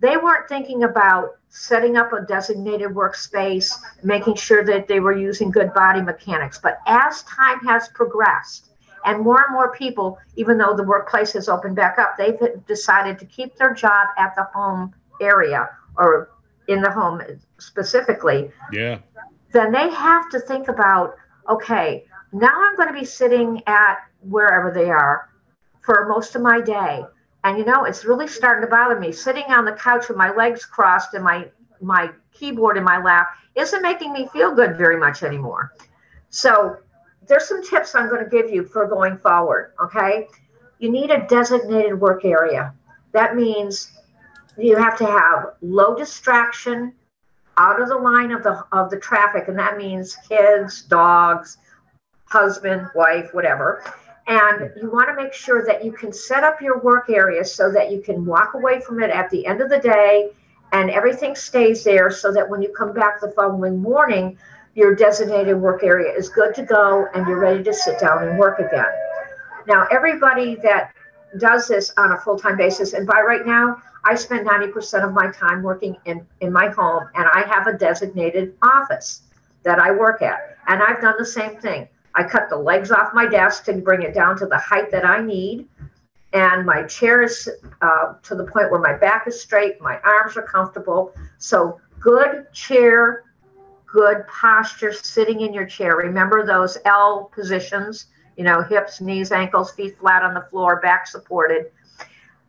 They 0.00 0.16
weren't 0.16 0.48
thinking 0.48 0.84
about 0.84 1.36
setting 1.50 1.96
up 1.96 2.12
a 2.12 2.22
designated 2.22 2.90
workspace, 2.90 3.78
making 4.02 4.36
sure 4.36 4.64
that 4.64 4.88
they 4.88 5.00
were 5.00 5.12
using 5.12 5.50
good 5.50 5.74
body 5.74 6.00
mechanics. 6.00 6.58
But 6.58 6.78
as 6.86 7.22
time 7.24 7.60
has 7.66 7.88
progressed, 7.88 8.70
and 9.04 9.22
more 9.22 9.42
and 9.42 9.52
more 9.52 9.74
people, 9.74 10.18
even 10.36 10.58
though 10.58 10.74
the 10.74 10.82
workplace 10.82 11.32
has 11.32 11.48
opened 11.48 11.76
back 11.76 11.98
up, 11.98 12.16
they've 12.16 12.38
decided 12.66 13.18
to 13.18 13.26
keep 13.26 13.56
their 13.56 13.74
job 13.74 14.08
at 14.18 14.34
the 14.36 14.44
home 14.54 14.94
area 15.20 15.68
or 15.96 16.30
in 16.68 16.82
the 16.82 16.90
home 16.90 17.20
specifically. 17.58 18.50
Yeah. 18.72 18.98
Then 19.52 19.72
they 19.72 19.90
have 19.90 20.30
to 20.30 20.40
think 20.40 20.68
about 20.68 21.16
okay, 21.48 22.04
now 22.32 22.52
I'm 22.52 22.76
going 22.76 22.88
to 22.88 22.98
be 22.98 23.04
sitting 23.04 23.60
at 23.66 23.96
wherever 24.20 24.70
they 24.70 24.88
are 24.88 25.29
for 25.80 26.06
most 26.08 26.34
of 26.34 26.42
my 26.42 26.60
day. 26.60 27.02
And 27.44 27.58
you 27.58 27.64
know, 27.64 27.84
it's 27.84 28.04
really 28.04 28.28
starting 28.28 28.62
to 28.62 28.70
bother 28.70 28.98
me. 28.98 29.12
Sitting 29.12 29.44
on 29.48 29.64
the 29.64 29.72
couch 29.72 30.08
with 30.08 30.16
my 30.16 30.32
legs 30.34 30.64
crossed 30.64 31.14
and 31.14 31.24
my 31.24 31.48
my 31.80 32.10
keyboard 32.32 32.76
in 32.76 32.84
my 32.84 33.02
lap 33.02 33.36
isn't 33.54 33.82
making 33.82 34.12
me 34.12 34.28
feel 34.28 34.54
good 34.54 34.76
very 34.76 34.98
much 34.98 35.22
anymore. 35.22 35.72
So 36.28 36.76
there's 37.26 37.48
some 37.48 37.62
tips 37.62 37.94
I'm 37.94 38.08
going 38.08 38.22
to 38.22 38.30
give 38.30 38.50
you 38.50 38.64
for 38.64 38.86
going 38.86 39.16
forward. 39.18 39.72
Okay. 39.82 40.28
You 40.78 40.90
need 40.90 41.10
a 41.10 41.26
designated 41.26 41.98
work 41.98 42.24
area. 42.24 42.74
That 43.12 43.36
means 43.36 43.92
you 44.58 44.76
have 44.76 44.96
to 44.98 45.06
have 45.06 45.54
low 45.62 45.94
distraction 45.94 46.92
out 47.56 47.80
of 47.80 47.88
the 47.88 47.96
line 47.96 48.32
of 48.32 48.42
the 48.42 48.64
of 48.72 48.90
the 48.90 48.98
traffic 48.98 49.48
and 49.48 49.58
that 49.58 49.76
means 49.76 50.16
kids 50.28 50.82
dogs 50.82 51.58
husband 52.24 52.88
wife 52.94 53.28
whatever 53.32 53.82
and 54.30 54.70
you 54.80 54.88
want 54.88 55.08
to 55.08 55.14
make 55.20 55.34
sure 55.34 55.66
that 55.66 55.84
you 55.84 55.90
can 55.90 56.12
set 56.12 56.44
up 56.44 56.62
your 56.62 56.78
work 56.78 57.10
area 57.10 57.44
so 57.44 57.70
that 57.72 57.90
you 57.90 58.00
can 58.00 58.24
walk 58.24 58.54
away 58.54 58.80
from 58.80 59.02
it 59.02 59.10
at 59.10 59.28
the 59.30 59.44
end 59.44 59.60
of 59.60 59.68
the 59.68 59.78
day 59.78 60.30
and 60.72 60.88
everything 60.88 61.34
stays 61.34 61.82
there 61.82 62.10
so 62.10 62.32
that 62.32 62.48
when 62.48 62.62
you 62.62 62.72
come 62.72 62.94
back 62.94 63.20
the 63.20 63.32
following 63.32 63.82
morning 63.82 64.38
your 64.76 64.94
designated 64.94 65.56
work 65.56 65.82
area 65.82 66.12
is 66.16 66.28
good 66.28 66.54
to 66.54 66.62
go 66.62 67.08
and 67.14 67.26
you're 67.26 67.40
ready 67.40 67.62
to 67.62 67.74
sit 67.74 67.98
down 67.98 68.26
and 68.26 68.38
work 68.38 68.60
again 68.60 68.86
now 69.66 69.86
everybody 69.90 70.54
that 70.54 70.94
does 71.38 71.66
this 71.66 71.92
on 71.96 72.12
a 72.12 72.18
full-time 72.18 72.56
basis 72.56 72.92
and 72.92 73.06
by 73.06 73.20
right 73.20 73.44
now 73.44 73.76
I 74.04 74.14
spend 74.14 74.46
90% 74.46 75.04
of 75.04 75.12
my 75.12 75.30
time 75.32 75.62
working 75.62 75.96
in, 76.06 76.26
in 76.40 76.52
my 76.52 76.68
home, 76.68 77.08
and 77.14 77.28
I 77.30 77.42
have 77.46 77.66
a 77.66 77.76
designated 77.76 78.54
office 78.62 79.22
that 79.62 79.78
I 79.78 79.90
work 79.90 80.22
at. 80.22 80.56
And 80.66 80.82
I've 80.82 81.02
done 81.02 81.16
the 81.18 81.26
same 81.26 81.60
thing. 81.60 81.86
I 82.14 82.24
cut 82.24 82.48
the 82.48 82.56
legs 82.56 82.90
off 82.90 83.14
my 83.14 83.26
desk 83.26 83.64
to 83.64 83.74
bring 83.74 84.02
it 84.02 84.14
down 84.14 84.36
to 84.38 84.46
the 84.46 84.58
height 84.58 84.90
that 84.90 85.04
I 85.04 85.22
need. 85.22 85.68
And 86.32 86.64
my 86.64 86.84
chair 86.84 87.22
is 87.22 87.48
uh, 87.82 88.14
to 88.22 88.34
the 88.34 88.44
point 88.44 88.70
where 88.70 88.80
my 88.80 88.96
back 88.96 89.26
is 89.26 89.40
straight, 89.40 89.80
my 89.80 89.98
arms 90.04 90.36
are 90.36 90.42
comfortable. 90.42 91.12
So, 91.38 91.80
good 91.98 92.52
chair, 92.52 93.24
good 93.86 94.26
posture 94.28 94.92
sitting 94.92 95.40
in 95.40 95.52
your 95.52 95.66
chair. 95.66 95.96
Remember 95.96 96.46
those 96.46 96.78
L 96.84 97.30
positions, 97.34 98.06
you 98.36 98.44
know, 98.44 98.62
hips, 98.62 99.00
knees, 99.00 99.32
ankles, 99.32 99.72
feet 99.72 99.98
flat 99.98 100.22
on 100.22 100.34
the 100.34 100.42
floor, 100.50 100.80
back 100.80 101.06
supported 101.06 101.72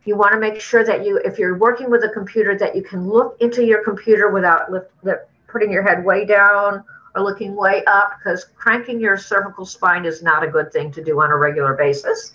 you 0.04 0.16
want 0.16 0.32
to 0.32 0.40
make 0.40 0.60
sure 0.60 0.84
that 0.84 1.04
you, 1.04 1.18
if 1.18 1.38
you're 1.38 1.56
working 1.56 1.90
with 1.90 2.02
a 2.04 2.08
computer, 2.08 2.58
that 2.58 2.74
you 2.74 2.82
can 2.82 3.08
look 3.08 3.36
into 3.40 3.64
your 3.64 3.84
computer 3.84 4.30
without 4.30 4.70
lift, 4.70 4.90
lift, 5.02 5.22
putting 5.46 5.70
your 5.70 5.82
head 5.82 6.04
way 6.04 6.24
down 6.24 6.84
or 7.14 7.22
looking 7.22 7.54
way 7.54 7.84
up, 7.86 8.18
because 8.18 8.44
cranking 8.56 9.00
your 9.00 9.16
cervical 9.16 9.66
spine 9.66 10.04
is 10.04 10.22
not 10.22 10.42
a 10.42 10.48
good 10.48 10.72
thing 10.72 10.92
to 10.92 11.04
do 11.04 11.20
on 11.20 11.30
a 11.30 11.36
regular 11.36 11.74
basis. 11.74 12.32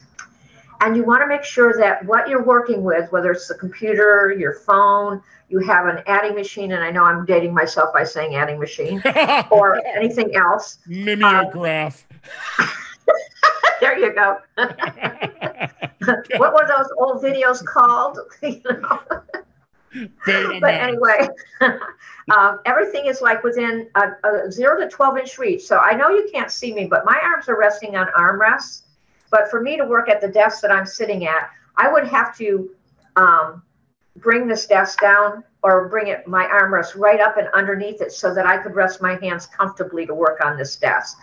And 0.81 0.95
you 0.95 1.03
want 1.03 1.21
to 1.21 1.27
make 1.27 1.43
sure 1.43 1.73
that 1.79 2.05
what 2.05 2.29
you're 2.29 2.43
working 2.43 2.83
with, 2.83 3.11
whether 3.11 3.31
it's 3.31 3.47
the 3.47 3.55
computer, 3.55 4.35
your 4.37 4.53
phone, 4.53 5.23
you 5.49 5.59
have 5.59 5.87
an 5.87 6.03
adding 6.07 6.35
machine, 6.35 6.73
and 6.73 6.83
I 6.83 6.91
know 6.91 7.03
I'm 7.03 7.25
dating 7.25 7.53
myself 7.53 7.93
by 7.93 8.03
saying 8.03 8.35
adding 8.35 8.59
machine, 8.59 9.01
or 9.49 9.81
anything 9.85 10.35
else. 10.35 10.79
Mimeograph. 10.87 12.05
Um, 12.59 12.67
there 13.81 13.97
you 13.97 14.13
go. 14.13 14.37
what 16.37 16.53
were 16.53 16.67
those 16.67 16.91
old 16.99 17.23
videos 17.23 17.63
called? 17.65 18.19
but 20.25 20.73
anyway, 20.73 21.27
um, 22.35 22.59
everything 22.65 23.05
is 23.05 23.21
like 23.21 23.43
within 23.43 23.89
a, 23.95 24.11
a, 24.27 24.51
zero 24.51 24.79
to 24.79 24.87
12 24.89 25.17
inch 25.17 25.37
reach. 25.37 25.63
So 25.63 25.77
I 25.77 25.93
know 25.93 26.09
you 26.09 26.27
can't 26.31 26.51
see 26.51 26.73
me, 26.73 26.85
but 26.85 27.05
my 27.05 27.19
arms 27.23 27.47
are 27.49 27.57
resting 27.57 27.95
on 27.95 28.07
armrests. 28.17 28.83
But 29.29 29.49
for 29.49 29.61
me 29.61 29.77
to 29.77 29.85
work 29.85 30.09
at 30.09 30.21
the 30.21 30.27
desk 30.27 30.61
that 30.61 30.71
I'm 30.71 30.85
sitting 30.85 31.25
at, 31.27 31.49
I 31.75 31.91
would 31.91 32.07
have 32.07 32.35
to 32.37 32.69
um, 33.15 33.61
bring 34.17 34.47
this 34.47 34.65
desk 34.67 35.01
down 35.01 35.43
or 35.63 35.89
bring 35.89 36.07
it 36.07 36.27
my 36.27 36.45
armrest 36.45 36.95
right 36.95 37.19
up 37.19 37.37
and 37.37 37.47
underneath 37.53 38.01
it 38.01 38.11
so 38.11 38.33
that 38.33 38.45
I 38.45 38.57
could 38.57 38.75
rest 38.75 39.01
my 39.01 39.15
hands 39.21 39.45
comfortably 39.45 40.05
to 40.05 40.13
work 40.13 40.43
on 40.43 40.57
this 40.57 40.75
desk. 40.75 41.17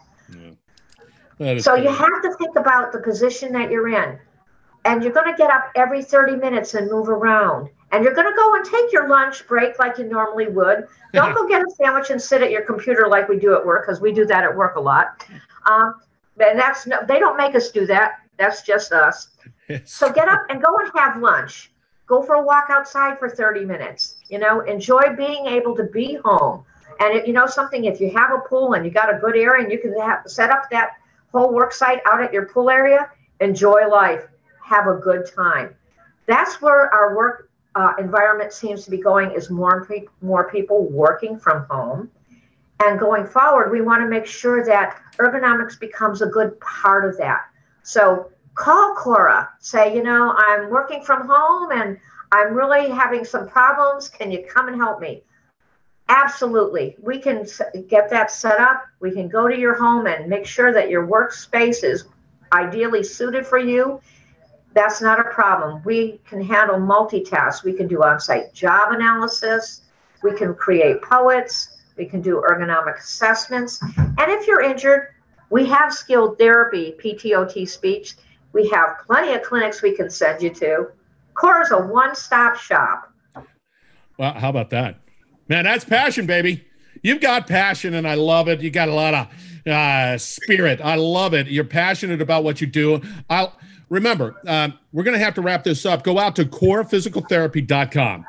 Yeah. 1.39 1.59
So 1.59 1.75
you 1.75 1.89
have 1.89 2.23
to 2.23 2.35
think 2.39 2.57
about 2.57 2.93
the 2.93 3.01
position 3.01 3.53
that 3.53 3.71
you're 3.71 3.89
in 3.89 4.19
and 4.85 5.03
you're 5.03 5.13
going 5.13 5.31
to 5.31 5.37
get 5.37 5.51
up 5.51 5.71
every 5.75 6.03
30 6.03 6.37
minutes 6.37 6.75
and 6.75 6.91
move 6.91 7.09
around 7.09 7.71
and 7.95 8.03
you're 8.03 8.13
going 8.13 8.29
to 8.29 8.37
go 8.37 8.55
and 8.57 8.65
take 8.65 8.93
your 8.93 9.09
lunch 9.09 9.47
break 9.47 9.79
like 9.79 9.99
you 9.99 10.05
normally 10.05 10.49
would. 10.49 10.89
Don't 11.13 11.33
go 11.37 11.47
get 11.47 11.63
a 11.63 11.71
sandwich 11.71 12.11
and 12.11 12.21
sit 12.21 12.43
at 12.43 12.51
your 12.51 12.63
computer 12.63 13.07
like 13.07 13.29
we 13.29 13.39
do 13.39 13.55
at 13.55 13.65
work 13.65 13.87
because 13.87 14.01
we 14.01 14.13
do 14.13 14.27
that 14.27 14.43
at 14.43 14.55
work 14.55 14.75
a 14.75 14.81
lot. 14.81 15.25
Um, 15.67 16.01
and 16.41 16.59
that's 16.59 16.89
no, 16.89 16.99
they 17.07 17.21
don't 17.21 17.37
make 17.37 17.55
us 17.55 17.71
do 17.71 17.87
that. 17.87 18.15
That's 18.37 18.63
just 18.63 18.93
us. 18.93 19.29
So 19.85 20.13
get 20.13 20.29
up 20.29 20.43
and 20.51 20.61
go 20.61 20.77
and 20.79 20.91
have 20.97 21.23
lunch. 21.23 21.71
Go 22.07 22.21
for 22.21 22.35
a 22.35 22.43
walk 22.43 22.67
outside 22.69 23.19
for 23.19 23.31
30 23.31 23.65
minutes. 23.65 24.17
You 24.29 24.41
know 24.41 24.61
enjoy 24.63 25.15
being 25.17 25.47
able 25.47 25.77
to 25.77 25.85
be 25.85 26.19
home. 26.25 26.65
And 26.99 27.17
if, 27.17 27.29
you 27.29 27.33
know 27.33 27.47
something 27.47 27.85
if 27.85 28.01
you 28.01 28.11
have 28.11 28.33
a 28.33 28.41
pool 28.49 28.75
and 28.75 28.85
you 28.85 28.91
got 28.91 29.15
a 29.15 29.19
good 29.19 29.37
area 29.37 29.63
and 29.63 29.71
you 29.73 29.79
can 29.79 29.99
have, 30.01 30.23
set 30.27 30.51
up 30.51 30.69
that 30.71 30.97
whole 31.33 31.55
work 31.55 31.73
site 31.73 32.01
out 32.07 32.23
at 32.23 32.33
your 32.33 32.47
pool 32.47 32.71
area 32.71 33.09
enjoy 33.41 33.87
life. 33.89 34.27
Have 34.65 34.89
a 34.89 34.95
good 34.95 35.31
time. 35.33 35.75
That's 36.27 36.61
where 36.61 36.93
our 36.93 37.17
work 37.17 37.51
uh, 37.75 37.95
environment 37.99 38.53
seems 38.53 38.85
to 38.85 38.91
be 38.91 38.99
going 38.99 39.31
is 39.33 39.51
more 39.51 39.85
pe- 39.85 40.07
more 40.23 40.51
people 40.51 40.87
working 40.87 41.39
from 41.39 41.67
home. 41.69 42.11
And 42.83 42.99
going 42.99 43.27
forward, 43.27 43.71
we 43.71 43.81
want 43.81 44.03
to 44.03 44.09
make 44.09 44.27
sure 44.27 44.65
that 44.65 45.01
ergonomics 45.19 45.79
becomes 45.79 46.23
a 46.23 46.27
good 46.27 46.59
part 46.61 47.05
of 47.05 47.17
that. 47.19 47.43
So 47.83 48.31
call 48.55 48.95
Cora, 48.95 49.49
say, 49.61 49.95
you 49.95 50.03
know, 50.03 50.35
I'm 50.37 50.71
working 50.71 51.03
from 51.03 51.27
home 51.29 51.71
and 51.73 51.99
I'm 52.33 52.55
really 52.55 52.89
having 52.89 53.25
some 53.25 53.49
problems. 53.49 54.09
Can 54.09 54.31
you 54.31 54.45
come 54.49 54.69
and 54.69 54.77
help 54.77 55.01
me? 55.01 55.23
Absolutely. 56.09 56.97
We 57.01 57.19
can 57.19 57.47
get 57.89 58.11
that 58.11 58.31
set 58.31 58.61
up. 58.61 58.85
We 59.01 59.13
can 59.13 59.29
go 59.29 59.49
to 59.49 59.59
your 59.59 59.75
home 59.75 60.07
and 60.07 60.29
make 60.29 60.47
sure 60.47 60.73
that 60.73 60.91
your 60.91 61.07
workspace 61.07 61.83
is 61.83 62.05
ideally 62.53 63.03
suited 63.03 63.47
for 63.47 63.59
you 63.59 64.01
that's 64.75 65.01
not 65.01 65.21
a 65.21 65.25
problem. 65.25 65.81
We 65.85 66.21
can 66.29 66.43
handle 66.43 66.77
multitask. 66.77 67.65
We 67.65 67.73
can 67.73 67.87
do 67.87 68.03
on 68.03 68.21
site 68.21 68.53
job 68.53 68.93
analysis. 68.93 69.83
We 70.23 70.35
can 70.35 70.55
create 70.55 71.01
POETs. 71.03 71.69
We 71.97 72.07
can 72.07 72.21
do 72.21 72.43
ergonomic 72.49 72.99
assessments. 72.99 73.81
And 73.83 74.31
if 74.31 74.47
you're 74.47 74.63
injured, 74.63 75.15
we 75.51 75.65
have 75.67 75.95
skilled 75.95 76.39
therapy, 76.39 76.97
PTOT 77.03 77.69
speech. 77.69 78.15
We 78.53 78.69
have 78.71 78.99
plenty 79.07 79.35
of 79.35 79.43
clinics 79.43 79.83
we 79.83 79.95
can 79.95 80.11
send 80.11 80.43
you 80.43 80.51
to. 80.55 80.89
CORA 81.35 81.63
is 81.63 81.71
a 81.71 81.79
one 81.79 82.15
stop 82.17 82.57
shop. 82.57 83.13
Well, 84.19 84.33
how 84.33 84.49
about 84.49 84.71
that? 84.71 85.01
Man, 85.49 85.65
that's 85.65 85.85
passion, 85.85 86.27
baby. 86.27 86.65
You've 87.03 87.21
got 87.21 87.47
passion, 87.47 87.95
and 87.95 88.09
I 88.09 88.15
love 88.15 88.49
it. 88.49 88.61
You 88.61 88.71
got 88.71 88.89
a 88.89 88.95
lot 88.95 89.15
of 89.15 89.71
uh, 89.71 90.19
spirit. 90.19 90.81
I 90.83 90.95
love 90.97 91.35
it. 91.35 91.49
You're 91.49 91.65
passionate 91.65 92.23
about 92.23 92.45
what 92.45 92.61
you 92.61 92.67
do. 92.67 93.03
I'll 93.29 93.57
remember, 93.89 94.41
um, 94.47 94.79
we're 94.93 95.05
going 95.05 95.19
to 95.19 95.25
have 95.25 95.35
to 95.35 95.43
wrap 95.43 95.65
this 95.65 95.87
up. 95.87 96.03
Go 96.03 96.19
out 96.19 96.37
to 96.37 96.45
coraphysicaltherapy.com. 96.45 98.27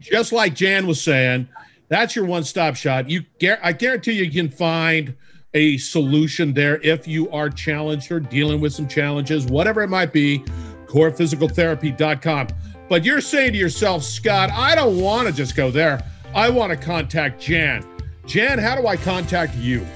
Just 0.00 0.32
like 0.32 0.54
Jan 0.54 0.86
was 0.86 1.00
saying, 1.00 1.48
that's 1.88 2.14
your 2.14 2.24
one 2.24 2.44
stop 2.44 2.76
shop. 2.76 3.06
You, 3.08 3.24
I 3.62 3.72
guarantee 3.72 4.12
you 4.12 4.30
can 4.30 4.48
find 4.48 5.14
a 5.54 5.78
solution 5.78 6.52
there 6.52 6.80
if 6.82 7.08
you 7.08 7.30
are 7.30 7.48
challenged 7.48 8.12
or 8.12 8.20
dealing 8.20 8.60
with 8.60 8.72
some 8.72 8.86
challenges, 8.86 9.46
whatever 9.46 9.82
it 9.82 9.88
might 9.88 10.12
be. 10.12 10.40
Coraphysicaltherapy.com. 10.86 12.48
But 12.88 13.04
you're 13.04 13.20
saying 13.20 13.52
to 13.52 13.58
yourself, 13.58 14.02
Scott, 14.02 14.50
I 14.50 14.74
don't 14.74 15.00
want 15.00 15.28
to 15.28 15.34
just 15.34 15.54
go 15.54 15.70
there. 15.70 16.02
I 16.34 16.48
want 16.48 16.70
to 16.70 16.76
contact 16.76 17.40
Jan. 17.40 17.86
Jan, 18.26 18.58
how 18.58 18.76
do 18.76 18.86
I 18.86 18.96
contact 18.96 19.56
you? 19.56 19.86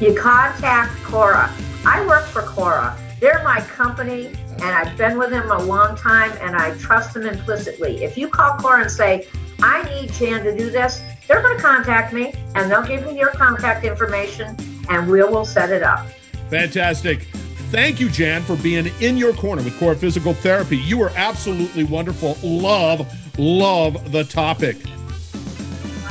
You 0.00 0.14
contact 0.14 0.94
Cora. 1.02 1.52
I 1.84 2.04
work 2.06 2.24
for 2.26 2.42
Cora. 2.42 2.96
They're 3.20 3.42
my 3.42 3.60
company, 3.62 4.26
and 4.26 4.62
I've 4.62 4.96
been 4.96 5.18
with 5.18 5.30
them 5.30 5.50
a 5.50 5.62
long 5.62 5.96
time, 5.96 6.30
and 6.40 6.54
I 6.54 6.76
trust 6.78 7.14
them 7.14 7.26
implicitly. 7.26 8.04
If 8.04 8.16
you 8.16 8.28
call 8.28 8.56
Cora 8.58 8.82
and 8.82 8.90
say, 8.90 9.26
I 9.60 9.82
need 9.92 10.12
Jan 10.12 10.44
to 10.44 10.56
do 10.56 10.70
this, 10.70 11.02
they're 11.26 11.42
going 11.42 11.56
to 11.56 11.62
contact 11.62 12.12
me, 12.12 12.32
and 12.54 12.70
they'll 12.70 12.86
give 12.86 13.04
me 13.04 13.18
your 13.18 13.30
contact 13.30 13.84
information, 13.84 14.56
and 14.88 15.10
we 15.10 15.22
will 15.22 15.44
set 15.44 15.70
it 15.70 15.82
up. 15.82 16.06
Fantastic. 16.48 17.26
Thank 17.70 18.00
you, 18.00 18.08
Jan, 18.08 18.42
for 18.42 18.56
being 18.56 18.90
in 19.00 19.18
your 19.18 19.34
corner 19.34 19.62
with 19.62 19.78
Cora 19.78 19.96
Physical 19.96 20.32
Therapy. 20.32 20.78
You 20.78 21.02
are 21.02 21.10
absolutely 21.16 21.84
wonderful. 21.84 22.38
Love, 22.42 23.12
love 23.38 24.12
the 24.12 24.24
topic. 24.24 24.76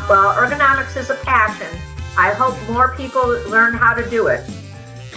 Well, 0.10 0.36
ergonomics 0.36 0.98
is 0.98 1.10
a 1.10 1.16
passion. 1.16 1.68
I 2.18 2.32
hope 2.32 2.56
more 2.70 2.96
people 2.96 3.28
learn 3.50 3.74
how 3.74 3.94
to 3.94 4.08
do 4.10 4.28
it. 4.28 4.48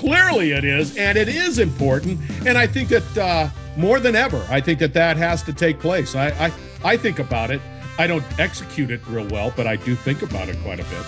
Clearly, 0.00 0.52
it 0.52 0.64
is, 0.64 0.96
and 0.96 1.18
it 1.18 1.28
is 1.28 1.58
important. 1.58 2.18
And 2.46 2.56
I 2.56 2.66
think 2.66 2.88
that 2.88 3.18
uh, 3.18 3.50
more 3.76 4.00
than 4.00 4.16
ever, 4.16 4.42
I 4.48 4.58
think 4.58 4.78
that 4.78 4.94
that 4.94 5.18
has 5.18 5.42
to 5.42 5.52
take 5.52 5.78
place. 5.78 6.14
I, 6.14 6.28
I, 6.46 6.52
I 6.82 6.96
think 6.96 7.18
about 7.18 7.50
it. 7.50 7.60
I 7.98 8.06
don't 8.06 8.24
execute 8.40 8.90
it 8.90 9.06
real 9.08 9.26
well, 9.28 9.52
but 9.54 9.66
I 9.66 9.76
do 9.76 9.94
think 9.94 10.22
about 10.22 10.48
it 10.48 10.56
quite 10.62 10.80
a 10.80 10.84
bit. 10.84 11.04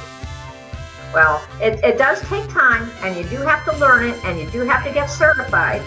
Well, 1.14 1.42
it, 1.58 1.82
it 1.82 1.96
does 1.96 2.20
take 2.28 2.46
time, 2.50 2.90
and 3.00 3.16
you 3.16 3.24
do 3.30 3.42
have 3.42 3.64
to 3.64 3.74
learn 3.78 4.10
it, 4.10 4.24
and 4.26 4.38
you 4.38 4.50
do 4.50 4.60
have 4.60 4.84
to 4.84 4.92
get 4.92 5.06
certified. 5.06 5.80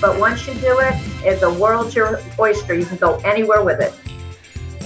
but 0.00 0.18
once 0.18 0.44
you 0.48 0.54
do 0.54 0.80
it, 0.80 0.94
it, 1.24 1.40
the 1.40 1.52
world's 1.52 1.94
your 1.94 2.20
oyster. 2.36 2.74
You 2.74 2.84
can 2.84 2.96
go 2.96 3.18
anywhere 3.18 3.62
with 3.62 3.80
it. 3.80 3.94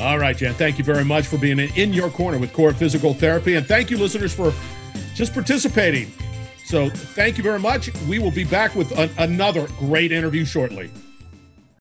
All 0.00 0.18
right, 0.18 0.36
Jan. 0.36 0.52
Thank 0.52 0.76
you 0.76 0.84
very 0.84 1.04
much 1.04 1.28
for 1.28 1.38
being 1.38 1.58
in 1.58 1.94
your 1.94 2.10
corner 2.10 2.36
with 2.36 2.52
Cora 2.52 2.74
Physical 2.74 3.14
Therapy, 3.14 3.54
and 3.54 3.66
thank 3.66 3.90
you, 3.90 3.96
listeners, 3.96 4.34
for 4.34 4.52
just 5.14 5.32
participating. 5.32 6.12
So 6.74 6.88
thank 6.90 7.38
you 7.38 7.44
very 7.44 7.60
much. 7.60 7.88
We 8.08 8.18
will 8.18 8.32
be 8.32 8.42
back 8.42 8.74
with 8.74 8.90
a- 8.98 9.08
another 9.18 9.68
great 9.78 10.10
interview 10.10 10.44
shortly. 10.44 10.90